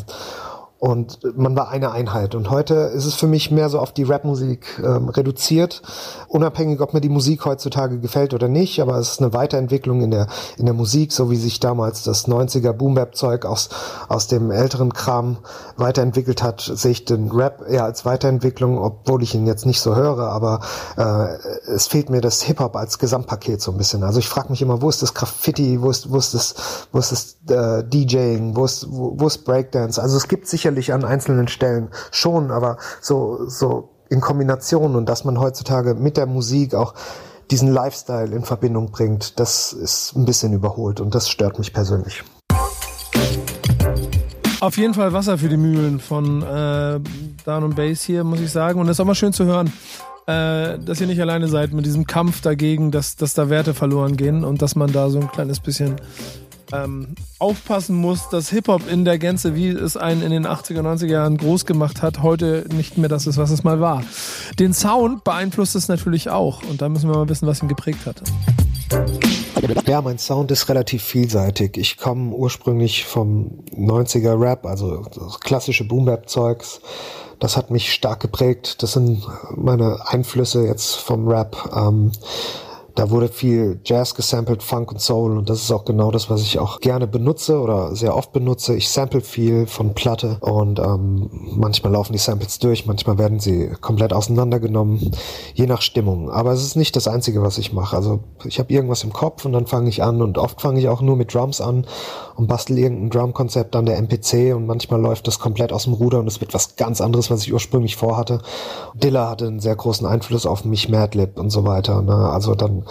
[0.79, 2.37] Und man war eine Einheit.
[2.37, 5.83] Und heute ist es für mich mehr so auf die Rapmusik ähm, reduziert.
[6.29, 10.13] Unabhängig, ob mir die Musik heutzutage gefällt oder nicht, aber es ist eine Weiterentwicklung in
[10.13, 13.71] der, in der Musik, so wie sich damals das 90er Boom-Bap-Zeug aus,
[14.09, 15.39] aus dem älteren Kram
[15.77, 19.97] weiterentwickelt hat, sehe ich den Rap eher als Weiterentwicklung, obwohl ich ihn jetzt nicht so
[19.97, 20.61] höre, aber
[20.97, 24.05] äh, es fehlt mir das Hip-Hop als Gesamtpaket so ein bisschen.
[24.05, 26.55] Also ich frage mich immer, wo ist das Graffiti, wo ist, wo ist das,
[26.93, 30.01] wo ist das äh, DJing, wo ist, wo, wo ist Breakdance?
[30.01, 35.25] Also es gibt sicherlich an einzelnen Stellen schon, aber so, so in Kombination und dass
[35.25, 36.95] man heutzutage mit der Musik auch
[37.51, 42.23] diesen Lifestyle in Verbindung bringt, das ist ein bisschen überholt und das stört mich persönlich.
[44.61, 47.01] Auf jeden Fall Wasser für die Mühlen von äh,
[47.45, 48.81] Down und Bass hier, muss ich sagen.
[48.81, 49.73] Und es ist auch mal schön zu hören,
[50.27, 54.17] äh, dass ihr nicht alleine seid mit diesem Kampf dagegen, dass, dass da Werte verloren
[54.17, 55.97] gehen und dass man da so ein kleines bisschen
[56.73, 61.07] ähm, aufpassen muss, dass Hip-Hop in der Gänze, wie es einen in den 80er, 90er
[61.07, 64.03] Jahren groß gemacht hat, heute nicht mehr das ist, was es mal war.
[64.59, 68.07] Den Sound beeinflusst es natürlich auch und da müssen wir mal wissen, was ihn geprägt
[68.07, 68.23] hat.
[69.87, 71.77] Ja, mein Sound ist relativ vielseitig.
[71.77, 76.81] Ich komme ursprünglich vom 90er Rap, also das klassische Boom-Bap-Zeugs.
[77.39, 78.83] Das hat mich stark geprägt.
[78.83, 81.71] Das sind meine Einflüsse jetzt vom Rap.
[81.75, 82.13] Ähm,
[82.99, 86.43] da wurde viel Jazz gesampelt, Funk und Soul und das ist auch genau das, was
[86.43, 88.75] ich auch gerne benutze oder sehr oft benutze.
[88.75, 93.71] Ich sample viel von Platte und ähm, manchmal laufen die Samples durch, manchmal werden sie
[93.81, 95.13] komplett auseinandergenommen,
[95.55, 96.29] je nach Stimmung.
[96.33, 97.95] Aber es ist nicht das Einzige, was ich mache.
[97.95, 100.89] Also ich habe irgendwas im Kopf und dann fange ich an und oft fange ich
[100.89, 101.87] auch nur mit Drums an
[102.39, 106.21] und bastel irgendein Drumkonzept an der MPC und manchmal läuft das komplett aus dem Ruder
[106.21, 108.41] und es wird was ganz anderes, was ich ursprünglich vorhatte.
[108.95, 112.01] Dilla hatte einen sehr großen Einfluss auf mich, Madlib und so weiter.
[112.01, 112.15] Ne?
[112.15, 112.85] Also dann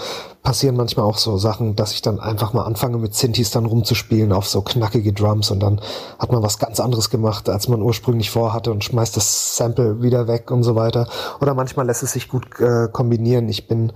[0.43, 4.33] passieren manchmal auch so Sachen, dass ich dann einfach mal anfange mit Synthes dann rumzuspielen
[4.33, 5.79] auf so knackige Drums und dann
[6.19, 10.27] hat man was ganz anderes gemacht, als man ursprünglich vorhatte und schmeißt das Sample wieder
[10.27, 11.07] weg und so weiter.
[11.39, 13.47] Oder manchmal lässt es sich gut äh, kombinieren.
[13.47, 13.93] Ich bin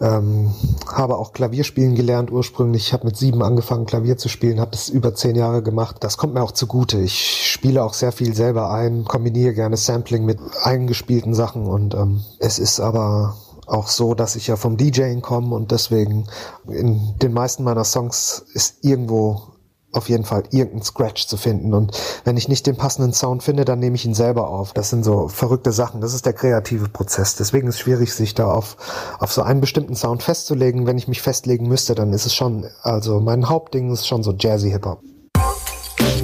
[0.00, 0.52] ähm,
[0.86, 2.88] habe auch Klavierspielen gelernt ursprünglich.
[2.88, 5.96] Ich habe mit sieben angefangen, Klavier zu spielen, habe das über zehn Jahre gemacht.
[6.00, 6.98] Das kommt mir auch zugute.
[6.98, 12.22] Ich spiele auch sehr viel selber ein, kombiniere gerne Sampling mit eingespielten Sachen und ähm,
[12.38, 13.36] es ist aber
[13.66, 16.26] auch so, dass ich ja vom DJing komme und deswegen
[16.68, 19.55] in den meisten meiner Songs ist irgendwo
[19.96, 21.74] auf jeden Fall irgendein Scratch zu finden.
[21.74, 24.72] Und wenn ich nicht den passenden Sound finde, dann nehme ich ihn selber auf.
[24.72, 26.00] Das sind so verrückte Sachen.
[26.00, 27.36] Das ist der kreative Prozess.
[27.36, 28.76] Deswegen ist es schwierig, sich da auf,
[29.18, 30.86] auf so einen bestimmten Sound festzulegen.
[30.86, 34.32] Wenn ich mich festlegen müsste, dann ist es schon, also mein Hauptding ist schon so
[34.32, 35.00] Jazzy Hip-Hop.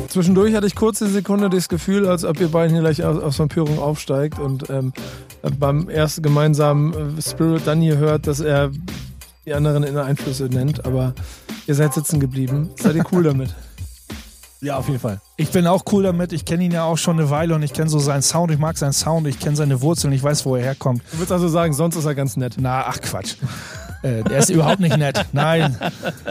[0.08, 3.38] Zwischendurch hatte ich kurze Sekunde das Gefühl, als ob ihr beiden hier gleich aus, aus
[3.38, 4.92] Vampirung aufsteigt und ähm,
[5.58, 8.70] beim ersten gemeinsamen äh, Spirit dann hier hört, dass er
[9.46, 11.14] die anderen in Einflüsse nennt, aber
[11.66, 12.70] ihr seid sitzen geblieben.
[12.76, 13.54] Seid ihr cool damit?
[14.64, 15.20] Ja, auf jeden Fall.
[15.36, 16.32] Ich bin auch cool damit.
[16.32, 18.52] Ich kenne ihn ja auch schon eine Weile und ich kenne so seinen Sound.
[18.52, 19.26] Ich mag seinen Sound.
[19.26, 20.12] Ich kenne seine Wurzeln.
[20.12, 21.02] Ich weiß, wo er herkommt.
[21.10, 22.54] Du würdest also sagen, sonst ist er ganz nett.
[22.60, 23.34] Na, ach Quatsch.
[24.02, 25.24] Äh, der ist überhaupt nicht nett.
[25.32, 25.76] Nein.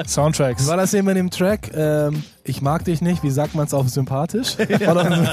[0.06, 0.68] Soundtracks.
[0.68, 1.72] War das eben in dem Track?
[1.74, 4.58] Ähm, ich mag dich nicht, wie sagt man es auf sympathisch?
[4.60, 5.32] Oder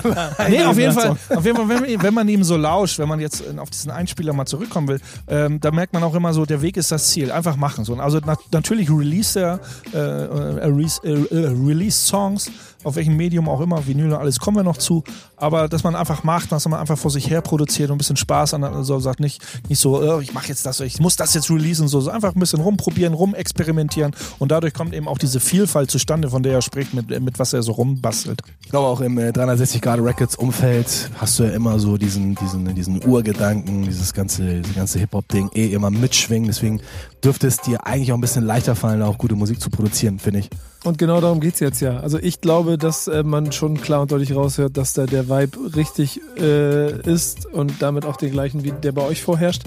[0.49, 3.09] nee, auf jeden Fall, auf jeden Fall wenn, man, wenn man ihm so lauscht, wenn
[3.09, 6.45] man jetzt auf diesen Einspieler mal zurückkommen will, ähm, da merkt man auch immer so,
[6.45, 7.33] der Weg ist das Ziel.
[7.33, 7.85] Einfach machen.
[7.85, 7.95] So.
[7.95, 9.61] Also na natürlich release er
[9.93, 12.51] äh, äh, release, äh, release Songs,
[12.85, 15.03] auf welchem Medium auch immer, Vinyl und alles, kommen wir noch zu.
[15.37, 18.17] Aber dass man einfach macht, dass man einfach vor sich her produziert und ein bisschen
[18.17, 21.35] Spaß an, also sagt nicht, nicht so, oh, ich mache jetzt das, ich muss das
[21.35, 25.41] jetzt releasen, so, so einfach ein bisschen rumprobieren, rumexperimentieren und dadurch kommt eben auch diese
[25.41, 28.43] Vielfalt zustande, von der er spricht, mit, mit was er so rumbastelt.
[28.63, 32.35] Ich glaube auch im äh, 360 Grad Records Umfeld hast du ja immer so diesen,
[32.37, 36.81] diesen, diesen Urgedanken, dieses ganze, dieses ganze Hip-Hop-Ding eh immer mitschwingen, deswegen
[37.25, 40.41] dürfte es dir eigentlich auch ein bisschen leichter fallen, auch gute Musik zu produzieren, finde
[40.41, 40.51] ich.
[40.85, 41.99] Und genau darum geht's jetzt ja.
[41.99, 45.77] Also ich glaube, dass äh, man schon klar und deutlich raushört, dass da der Vibe
[45.77, 49.65] richtig äh, ist und damit auch den gleichen, wie der bei euch vorherrscht.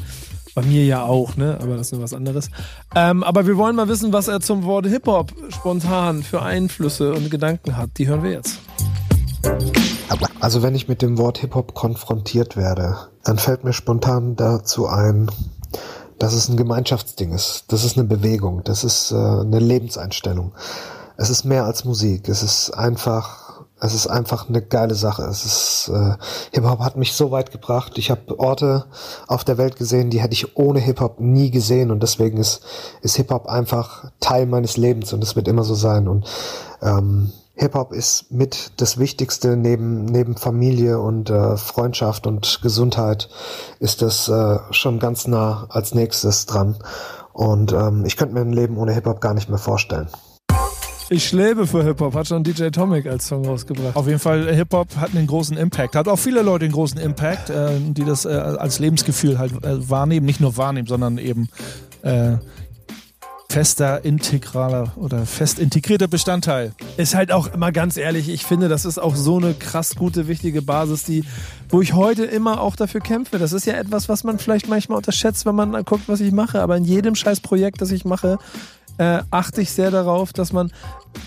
[0.55, 1.57] Bei mir ja auch, ne?
[1.62, 2.49] Aber das ist nur was anderes.
[2.93, 7.32] Ähm, aber wir wollen mal wissen, was er zum Wort Hip-Hop spontan für Einflüsse und
[7.32, 7.91] Gedanken hat.
[7.97, 8.59] Die hören wir jetzt.
[10.41, 15.32] Also wenn ich mit dem Wort Hip-Hop konfrontiert werde, dann fällt mir spontan dazu ein,
[16.20, 17.66] dass es ein Gemeinschaftsding ist.
[17.70, 18.62] Das ist eine Bewegung.
[18.64, 20.53] Das ist äh, eine Lebenseinstellung
[21.22, 22.28] es ist mehr als Musik.
[22.30, 25.22] Es ist einfach, es ist einfach eine geile Sache.
[25.22, 26.15] Es ist äh,
[26.51, 27.99] Hip Hop hat mich so weit gebracht.
[27.99, 28.86] Ich habe Orte
[29.28, 32.61] auf der Welt gesehen, die hätte ich ohne Hip Hop nie gesehen und deswegen ist
[33.03, 36.26] ist Hip Hop einfach Teil meines Lebens und es wird immer so sein und
[36.82, 43.30] ähm, Hip Hop ist mit das Wichtigste neben neben Familie und äh, Freundschaft und Gesundheit
[43.80, 46.78] ist das äh, schon ganz nah als nächstes dran
[47.32, 50.09] und ähm, ich könnte mir ein Leben ohne Hip Hop gar nicht mehr vorstellen.
[51.14, 53.97] Ich lebe für Hip-Hop, hat schon DJ Tomic als Song rausgebracht.
[53.97, 55.97] Auf jeden Fall, Hip-Hop hat einen großen Impact.
[55.97, 59.89] Hat auch viele Leute einen großen Impact, äh, die das äh, als Lebensgefühl halt äh,
[59.89, 60.26] wahrnehmen.
[60.26, 61.49] Nicht nur wahrnehmen, sondern eben
[62.03, 62.38] äh,
[63.49, 66.72] fester, integraler oder fest integrierter Bestandteil.
[66.95, 70.30] Ist halt auch immer ganz ehrlich, ich finde, das ist auch so eine krass gute,
[70.30, 71.26] wichtige Basis, die,
[71.68, 73.38] wo ich heute immer auch dafür kämpfe.
[73.38, 76.62] Das ist ja etwas, was man vielleicht manchmal unterschätzt, wenn man guckt, was ich mache.
[76.62, 78.39] Aber in jedem scheiß Projekt, das ich mache,
[78.97, 80.71] äh, achte ich sehr darauf, dass man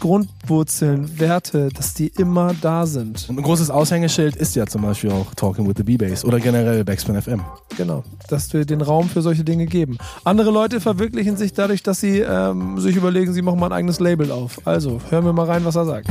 [0.01, 3.29] Grundwurzeln, Werte, dass die immer da sind.
[3.29, 6.85] Und ein großes Aushängeschild ist ja zum Beispiel auch Talking with the B-Bass oder generell
[6.85, 7.43] Backspin FM.
[7.77, 9.99] Genau, dass wir den Raum für solche Dinge geben.
[10.25, 14.01] Andere Leute verwirklichen sich dadurch, dass sie ähm, sich überlegen, sie machen mal ein eigenes
[14.01, 14.61] Label auf.
[14.65, 16.09] Also, hören wir mal rein, was er sagt.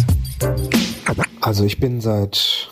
[1.41, 2.69] Also ich bin seit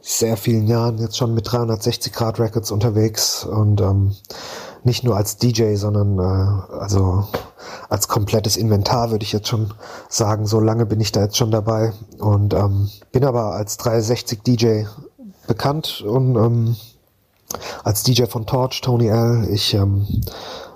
[0.00, 4.14] sehr vielen Jahren jetzt schon mit 360 Grad Records unterwegs und ähm,
[4.84, 7.26] nicht nur als DJ, sondern äh, also
[7.88, 9.74] als komplettes Inventar würde ich jetzt schon
[10.08, 10.46] sagen.
[10.46, 14.84] So lange bin ich da jetzt schon dabei und ähm, bin aber als 360 DJ
[15.46, 16.76] bekannt und ähm,
[17.82, 19.48] als DJ von Torch, Tony L.
[19.50, 20.06] Ich ähm,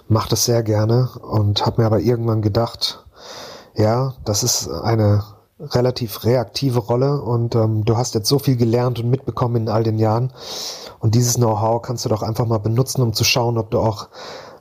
[0.09, 3.05] mache das sehr gerne und habe mir aber irgendwann gedacht,
[3.75, 5.23] ja, das ist eine
[5.59, 9.85] relativ reaktive Rolle und ähm, du hast jetzt so viel gelernt und mitbekommen in all
[9.85, 10.33] den Jahren
[10.99, 14.09] und dieses Know-how kannst du doch einfach mal benutzen, um zu schauen, ob du auch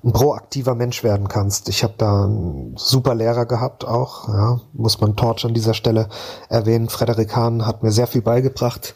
[0.04, 1.70] ein proaktiver Mensch werden kannst.
[1.70, 6.10] Ich habe da einen super Lehrer gehabt auch, ja, muss man Torch an dieser Stelle
[6.50, 6.90] erwähnen.
[6.90, 8.96] Frederik Hahn hat mir sehr viel beigebracht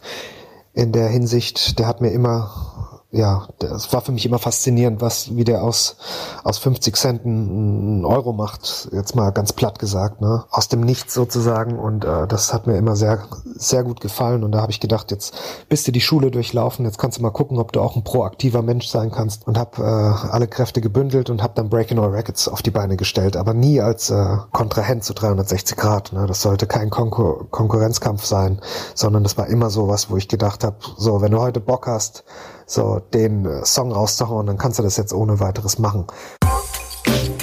[0.73, 1.77] in der Hinsicht.
[1.77, 5.95] Der hat mir immer ja, das war für mich immer faszinierend, was, wie der aus,
[6.43, 10.43] aus 50 Cent einen Euro macht, jetzt mal ganz platt gesagt, ne?
[10.51, 11.79] Aus dem Nichts sozusagen.
[11.79, 13.23] Und äh, das hat mir immer sehr,
[13.55, 14.43] sehr gut gefallen.
[14.43, 15.33] Und da habe ich gedacht, jetzt
[15.69, 18.61] bist du die Schule durchlaufen, jetzt kannst du mal gucken, ob du auch ein proaktiver
[18.61, 19.47] Mensch sein kannst.
[19.47, 22.97] Und habe äh, alle Kräfte gebündelt und habe dann Breaking All Records auf die Beine
[22.97, 26.11] gestellt, aber nie als äh, Kontrahent zu 360 Grad.
[26.11, 26.25] Ne?
[26.27, 28.59] Das sollte kein Konkur Konkurrenzkampf sein,
[28.93, 31.87] sondern das war immer so was, wo ich gedacht habe, so, wenn du heute Bock
[31.87, 32.25] hast,
[32.65, 36.05] so den äh, Song rauszuhauen, dann kannst du das jetzt ohne weiteres machen.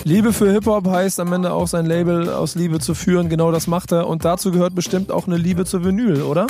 [0.04, 3.28] Liebe für Hip-Hop heißt am Ende auch sein Label aus Liebe zu führen.
[3.28, 4.08] Genau das macht er.
[4.08, 6.46] Und dazu gehört bestimmt auch eine Liebe zu Vinyl, oder?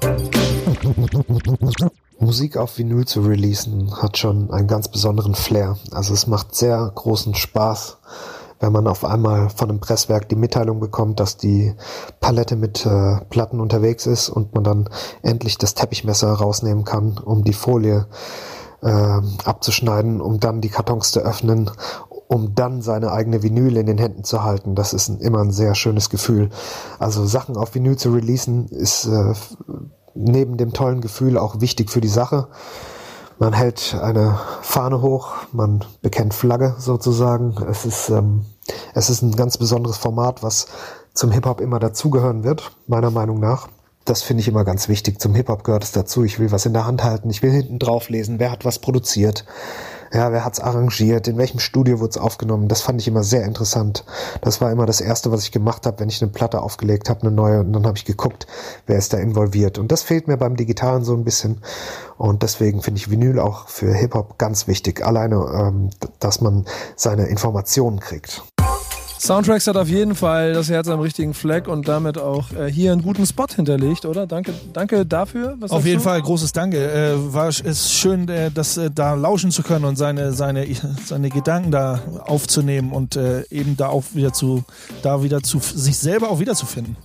[2.18, 5.78] Musik auf Vinyl zu releasen hat schon einen ganz besonderen Flair.
[5.92, 7.98] Also es macht sehr großen Spaß
[8.60, 11.74] wenn man auf einmal von einem Presswerk die Mitteilung bekommt, dass die
[12.20, 14.88] Palette mit äh, Platten unterwegs ist und man dann
[15.22, 18.06] endlich das Teppichmesser rausnehmen kann, um die Folie
[18.82, 21.70] äh, abzuschneiden, um dann die Kartons zu öffnen,
[22.28, 24.74] um dann seine eigene Vinyl in den Händen zu halten.
[24.74, 26.50] Das ist ein, immer ein sehr schönes Gefühl.
[26.98, 29.32] Also Sachen auf Vinyl zu releasen ist äh,
[30.14, 32.48] neben dem tollen Gefühl auch wichtig für die Sache.
[33.40, 37.54] Man hält eine Fahne hoch, man bekennt Flagge sozusagen.
[37.70, 38.44] Es ist, ähm,
[38.92, 40.66] es ist ein ganz besonderes Format, was
[41.14, 43.68] zum Hip-Hop immer dazugehören wird, meiner Meinung nach.
[44.04, 45.22] Das finde ich immer ganz wichtig.
[45.22, 46.22] Zum Hip-Hop gehört es dazu.
[46.22, 47.30] Ich will was in der Hand halten.
[47.30, 49.46] Ich will hinten drauf lesen, wer hat was produziert.
[50.12, 51.28] Ja, wer hat's arrangiert?
[51.28, 52.66] In welchem Studio wurde es aufgenommen?
[52.66, 54.04] Das fand ich immer sehr interessant.
[54.40, 57.22] Das war immer das Erste, was ich gemacht habe, wenn ich eine Platte aufgelegt habe,
[57.22, 57.60] eine neue.
[57.60, 58.48] Und dann habe ich geguckt,
[58.86, 59.78] wer ist da involviert.
[59.78, 61.62] Und das fehlt mir beim Digitalen so ein bisschen.
[62.18, 65.06] Und deswegen finde ich Vinyl auch für Hip-Hop ganz wichtig.
[65.06, 66.64] Alleine, ähm, dass man
[66.96, 68.42] seine Informationen kriegt.
[69.20, 72.90] Soundtracks hat auf jeden Fall das Herz am richtigen Fleck und damit auch äh, hier
[72.90, 74.26] einen guten Spot hinterlegt, oder?
[74.26, 75.56] Danke, danke dafür.
[75.60, 76.04] Was auf jeden du?
[76.04, 76.78] Fall großes Danke.
[76.78, 80.66] Äh, war ist schön, äh, das äh, da lauschen zu können und seine seine
[81.04, 84.64] seine Gedanken da aufzunehmen und äh, eben da auch wieder zu
[85.02, 86.96] da wieder zu sich selber auch wiederzufinden.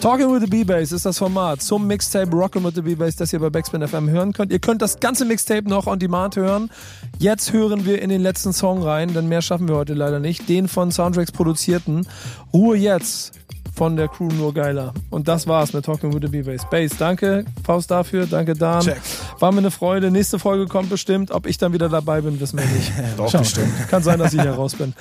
[0.00, 3.40] Talking with the B-Bass ist das Format zum Mixtape Rockin' with the B-Bass, das ihr
[3.40, 4.52] bei Backspin FM hören könnt.
[4.52, 6.70] Ihr könnt das ganze Mixtape noch on Demand hören.
[7.18, 10.48] Jetzt hören wir in den letzten Song rein, denn mehr schaffen wir heute leider nicht.
[10.50, 12.06] Den von Soundtracks produzierten
[12.52, 13.32] Ruhe jetzt
[13.74, 14.94] von der Crew nur geiler.
[15.10, 16.62] Und das war's mit Talking with the B-Bass.
[16.70, 18.80] Bass, danke, Faust dafür, danke Dan.
[18.80, 18.96] Check.
[19.38, 20.10] War mir eine Freude.
[20.10, 21.30] Nächste Folge kommt bestimmt.
[21.30, 22.90] Ob ich dann wieder dabei bin, wissen wir nicht.
[23.18, 23.40] Doch, Schau.
[23.40, 23.70] bestimmt.
[23.90, 24.94] Kann sein, dass ich hier raus bin.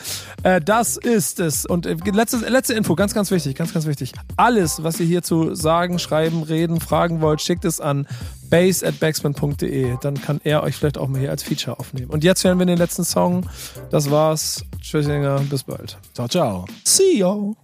[0.43, 1.65] Äh, das ist es.
[1.65, 4.11] Und äh, letzte, letzte Info, ganz, ganz wichtig, ganz, ganz wichtig.
[4.35, 8.05] Alles, was ihr hierzu sagen, schreiben, reden, fragen wollt, schickt es an
[8.49, 9.95] base at backspin.de.
[10.01, 12.11] Dann kann er euch vielleicht auch mal hier als Feature aufnehmen.
[12.11, 13.45] Und jetzt hören wir den letzten Song.
[13.89, 14.65] Das war's.
[14.85, 15.97] Tschüssinger, bis bald.
[16.13, 16.65] Ciao, ciao.
[16.83, 17.55] See you.